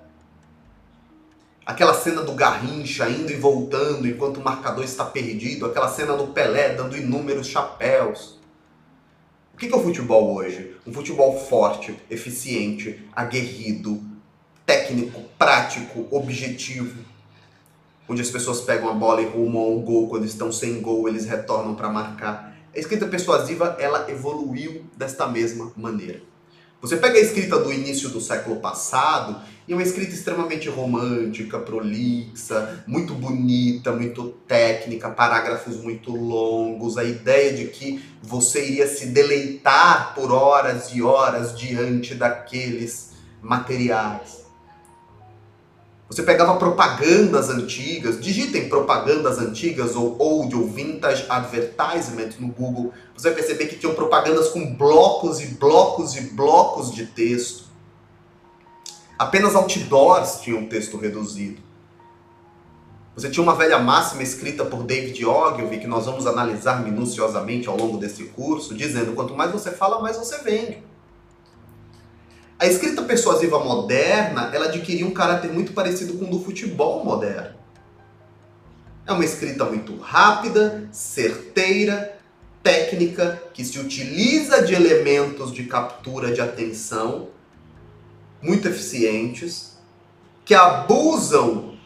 Aquela 1.68 1.92
cena 1.92 2.22
do 2.22 2.32
Garrincha 2.32 3.10
indo 3.10 3.30
e 3.30 3.36
voltando 3.36 4.08
enquanto 4.08 4.38
o 4.38 4.42
marcador 4.42 4.82
está 4.82 5.04
perdido, 5.04 5.66
aquela 5.66 5.86
cena 5.86 6.16
do 6.16 6.28
Pelé 6.28 6.74
dando 6.74 6.96
inúmeros 6.96 7.46
chapéus. 7.46 8.38
O 9.52 9.58
que 9.58 9.66
é 9.66 9.76
o 9.76 9.82
futebol 9.82 10.34
hoje? 10.34 10.74
Um 10.86 10.94
futebol 10.94 11.38
forte, 11.38 11.94
eficiente, 12.08 13.06
aguerrido, 13.14 14.02
técnico, 14.64 15.20
prático, 15.38 16.08
objetivo. 16.10 17.04
Onde 18.08 18.22
as 18.22 18.30
pessoas 18.30 18.62
pegam 18.62 18.88
a 18.88 18.94
bola 18.94 19.20
e 19.20 19.26
rumam 19.26 19.60
ao 19.60 19.78
gol, 19.80 20.08
quando 20.08 20.24
estão 20.24 20.50
sem 20.50 20.80
gol, 20.80 21.06
eles 21.06 21.26
retornam 21.26 21.74
para 21.74 21.90
marcar. 21.90 22.56
A 22.74 22.78
escrita 22.78 23.06
persuasiva, 23.06 23.76
ela 23.78 24.10
evoluiu 24.10 24.84
desta 24.96 25.26
mesma 25.26 25.72
maneira. 25.76 26.20
Você 26.80 26.96
pega 26.96 27.18
a 27.18 27.20
escrita 27.20 27.58
do 27.58 27.72
início 27.72 28.08
do 28.08 28.20
século 28.20 28.56
passado 28.60 29.42
e 29.66 29.72
é 29.72 29.74
uma 29.74 29.82
escrita 29.82 30.14
extremamente 30.14 30.68
romântica, 30.68 31.58
prolixa, 31.58 32.84
muito 32.86 33.14
bonita, 33.14 33.90
muito 33.92 34.28
técnica, 34.46 35.10
parágrafos 35.10 35.76
muito 35.76 36.12
longos, 36.12 36.96
a 36.96 37.02
ideia 37.02 37.52
de 37.52 37.66
que 37.66 38.00
você 38.22 38.64
iria 38.64 38.86
se 38.86 39.06
deleitar 39.06 40.14
por 40.14 40.30
horas 40.30 40.94
e 40.94 41.02
horas 41.02 41.58
diante 41.58 42.14
daqueles 42.14 43.10
materiais. 43.42 44.47
Você 46.08 46.22
pegava 46.22 46.56
propagandas 46.56 47.50
antigas, 47.50 48.18
digitem 48.18 48.68
propagandas 48.70 49.38
antigas 49.38 49.94
ou 49.94 50.16
old 50.18 50.56
ou 50.56 50.66
vintage 50.66 51.26
advertisement 51.28 52.30
no 52.38 52.48
Google, 52.48 52.94
você 53.14 53.28
vai 53.28 53.38
perceber 53.38 53.66
que 53.66 53.76
tinham 53.76 53.94
propagandas 53.94 54.48
com 54.48 54.74
blocos 54.74 55.38
e 55.40 55.48
blocos 55.48 56.16
e 56.16 56.22
blocos 56.34 56.90
de 56.94 57.04
texto. 57.04 57.64
Apenas 59.18 59.54
outdoors 59.54 60.40
tinham 60.40 60.66
texto 60.66 60.96
reduzido. 60.96 61.60
Você 63.14 63.28
tinha 63.28 63.42
uma 63.42 63.56
velha 63.56 63.78
máxima 63.78 64.22
escrita 64.22 64.64
por 64.64 64.84
David 64.84 65.26
Ogilvy, 65.26 65.80
que 65.80 65.88
nós 65.88 66.06
vamos 66.06 66.26
analisar 66.26 66.82
minuciosamente 66.82 67.68
ao 67.68 67.76
longo 67.76 67.98
desse 67.98 68.24
curso, 68.26 68.74
dizendo: 68.74 69.12
quanto 69.12 69.34
mais 69.34 69.50
você 69.50 69.72
fala, 69.72 70.00
mais 70.00 70.16
você 70.16 70.38
vende. 70.38 70.87
A 72.58 72.66
escrita 72.66 73.02
persuasiva 73.02 73.60
moderna, 73.60 74.50
ela 74.52 74.66
adquiriu 74.66 75.06
um 75.06 75.12
caráter 75.12 75.52
muito 75.52 75.72
parecido 75.72 76.14
com 76.14 76.24
o 76.24 76.30
do 76.30 76.40
futebol 76.44 77.04
moderno. 77.04 77.56
É 79.06 79.12
uma 79.12 79.24
escrita 79.24 79.64
muito 79.64 79.96
rápida, 79.98 80.88
certeira, 80.90 82.18
técnica, 82.60 83.40
que 83.54 83.64
se 83.64 83.78
utiliza 83.78 84.60
de 84.62 84.74
elementos 84.74 85.52
de 85.52 85.64
captura 85.64 86.32
de 86.32 86.40
atenção 86.40 87.28
muito 88.42 88.66
eficientes, 88.66 89.78
que 90.44 90.54
abusam 90.54 91.78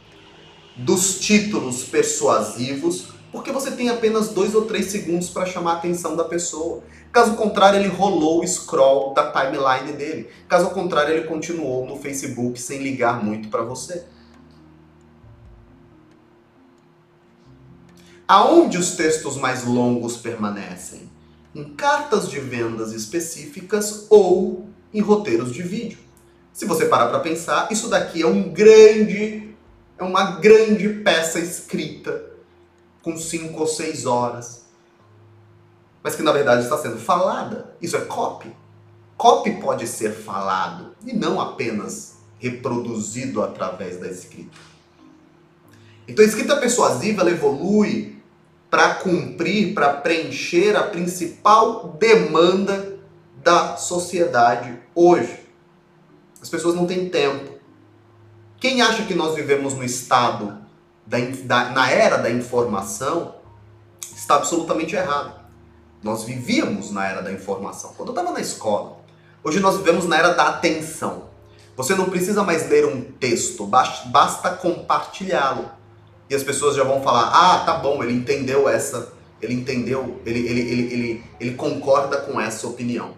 dos 0.74 1.20
títulos 1.20 1.85
persuasivos, 1.85 3.12
porque 3.32 3.50
você 3.50 3.70
tem 3.70 3.88
apenas 3.88 4.28
dois 4.28 4.54
ou 4.54 4.66
três 4.66 4.86
segundos 4.90 5.30
para 5.30 5.46
chamar 5.46 5.72
a 5.72 5.76
atenção 5.76 6.14
da 6.14 6.22
pessoa. 6.22 6.82
Caso 7.10 7.34
contrário, 7.34 7.80
ele 7.80 7.88
rolou 7.88 8.42
o 8.42 8.46
scroll 8.46 9.14
da 9.14 9.32
timeline 9.32 9.96
dele. 9.96 10.28
Caso 10.46 10.68
contrário, 10.70 11.14
ele 11.14 11.26
continuou 11.26 11.86
no 11.86 11.96
Facebook 11.96 12.60
sem 12.60 12.82
ligar 12.82 13.24
muito 13.24 13.48
para 13.48 13.62
você. 13.62 14.04
Aonde 18.28 18.76
os 18.76 18.96
textos 18.96 19.36
mais 19.38 19.64
longos 19.64 20.18
permanecem? 20.18 21.10
Em 21.54 21.64
cartas 21.64 22.28
de 22.28 22.38
vendas 22.38 22.92
específicas 22.92 24.06
ou 24.10 24.68
em 24.92 25.00
roteiros 25.00 25.52
de 25.52 25.62
vídeo. 25.62 25.98
Se 26.52 26.66
você 26.66 26.84
parar 26.84 27.08
para 27.08 27.20
pensar, 27.20 27.68
isso 27.70 27.88
daqui 27.88 28.22
é 28.22 28.26
um 28.26 28.50
grande, 28.50 29.54
é 29.98 30.02
uma 30.02 30.32
grande 30.32 30.88
peça 31.02 31.38
escrita 31.38 32.31
com 33.02 33.16
cinco 33.16 33.60
ou 33.60 33.66
seis 33.66 34.06
horas 34.06 34.62
mas 36.02 36.16
que 36.16 36.22
na 36.22 36.32
verdade 36.32 36.64
está 36.64 36.76
sendo 36.76 36.98
falada. 36.98 37.76
Isso 37.80 37.96
é 37.96 38.00
copy. 38.00 38.50
Copy 39.16 39.60
pode 39.60 39.86
ser 39.86 40.12
falado 40.12 40.94
e 41.06 41.12
não 41.12 41.40
apenas 41.40 42.16
reproduzido 42.38 43.42
através 43.42 43.98
da 43.98 44.08
escrita. 44.08 44.58
Então 46.08 46.24
a 46.24 46.28
escrita 46.28 46.56
persuasiva 46.56 47.20
ela 47.20 47.30
evolui 47.30 48.20
para 48.68 48.94
cumprir, 48.94 49.74
para 49.74 49.94
preencher 49.94 50.76
a 50.76 50.82
principal 50.82 51.96
demanda 52.00 52.98
da 53.42 53.76
sociedade 53.76 54.76
hoje. 54.94 55.46
As 56.40 56.48
pessoas 56.48 56.74
não 56.74 56.86
têm 56.86 57.08
tempo. 57.08 57.52
Quem 58.58 58.82
acha 58.82 59.04
que 59.04 59.14
nós 59.14 59.36
vivemos 59.36 59.74
no 59.74 59.84
estado 59.84 60.58
da, 61.12 61.18
da, 61.44 61.70
na 61.72 61.90
era 61.90 62.16
da 62.16 62.31
informação 62.31 63.35
está 64.01 64.37
absolutamente 64.37 64.96
errado. 64.96 65.42
Nós 66.03 66.25
vivíamos 66.25 66.90
na 66.90 67.07
era 67.07 67.20
da 67.20 67.31
informação. 67.31 67.92
Quando 67.94 68.09
eu 68.09 68.14
estava 68.14 68.33
na 68.33 68.40
escola, 68.40 68.96
hoje 69.44 69.61
nós 69.61 69.77
vivemos 69.77 70.07
na 70.07 70.16
era 70.16 70.33
da 70.33 70.48
atenção. 70.48 71.25
Você 71.77 71.94
não 71.94 72.07
precisa 72.09 72.42
mais 72.42 72.68
ler 72.68 72.87
um 72.87 73.03
texto, 73.03 73.66
basta 73.66 74.51
compartilhá-lo. 74.53 75.70
E 76.31 76.35
as 76.35 76.42
pessoas 76.42 76.75
já 76.75 76.83
vão 76.83 77.03
falar: 77.03 77.29
ah, 77.29 77.59
tá 77.64 77.75
bom, 77.75 78.03
ele 78.03 78.14
entendeu 78.14 78.66
essa, 78.66 79.12
ele 79.40 79.53
entendeu, 79.53 80.20
ele, 80.25 80.40
ele, 80.46 80.61
ele, 80.61 80.94
ele, 80.94 81.25
ele 81.38 81.55
concorda 81.55 82.22
com 82.22 82.40
essa 82.40 82.66
opinião. 82.66 83.14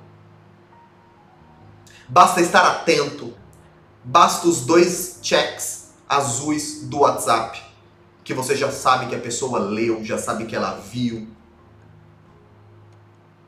Basta 2.09 2.41
estar 2.41 2.67
atento, 2.67 3.33
basta 4.03 4.49
os 4.49 4.67
dois 4.67 5.21
checks 5.23 5.93
azuis 6.09 6.83
do 6.83 7.01
WhatsApp, 7.01 7.64
que 8.25 8.33
você 8.33 8.57
já 8.57 8.73
sabe 8.73 9.07
que 9.07 9.15
a 9.15 9.21
pessoa 9.21 9.59
leu, 9.59 10.03
já 10.03 10.17
sabe 10.19 10.47
que 10.47 10.57
ela 10.57 10.75
viu, 10.77 11.29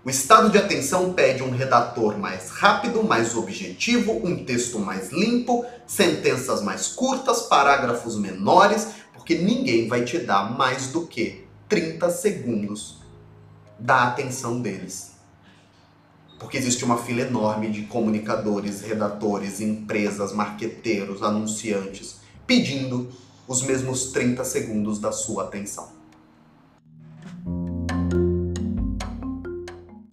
o 0.05 0.11
estado 0.11 0.51
de 0.51 0.59
atenção 0.59 1.15
pede 1.15 1.43
um 1.43 1.51
redator 1.51 2.17
mais 2.17 2.51
rápido, 2.51 3.03
mais 3.03 3.35
objetivo, 3.35 4.13
um 4.25 4.45
texto 4.45 4.79
mais 4.79 5.11
limpo, 5.11 5.67
sentenças 5.85 6.63
mais 6.63 6.87
curtas, 6.87 7.43
parágrafos 7.43 8.17
menores, 8.17 8.89
porque 9.15 9.37
ninguém 9.37 9.89
vai 9.89 10.05
te 10.05 10.19
dar 10.19 10.57
mais 10.57 10.93
do 10.93 11.09
que 11.09 11.45
30 11.69 12.09
segundos 12.11 12.99
da 13.81 14.05
atenção 14.05 14.61
deles. 14.61 15.17
Porque 16.39 16.57
existe 16.57 16.85
uma 16.85 16.99
fila 16.99 17.23
enorme 17.23 17.69
de 17.69 17.83
comunicadores, 17.83 18.83
redatores, 18.83 19.61
empresas, 19.61 20.33
marqueteiros, 20.33 21.21
anunciantes 21.21 22.21
pedindo 22.47 23.11
os 23.49 23.63
mesmos 23.63 24.13
30 24.13 24.45
segundos 24.45 24.99
da 24.99 25.13
sua 25.13 25.45
atenção. 25.45 25.96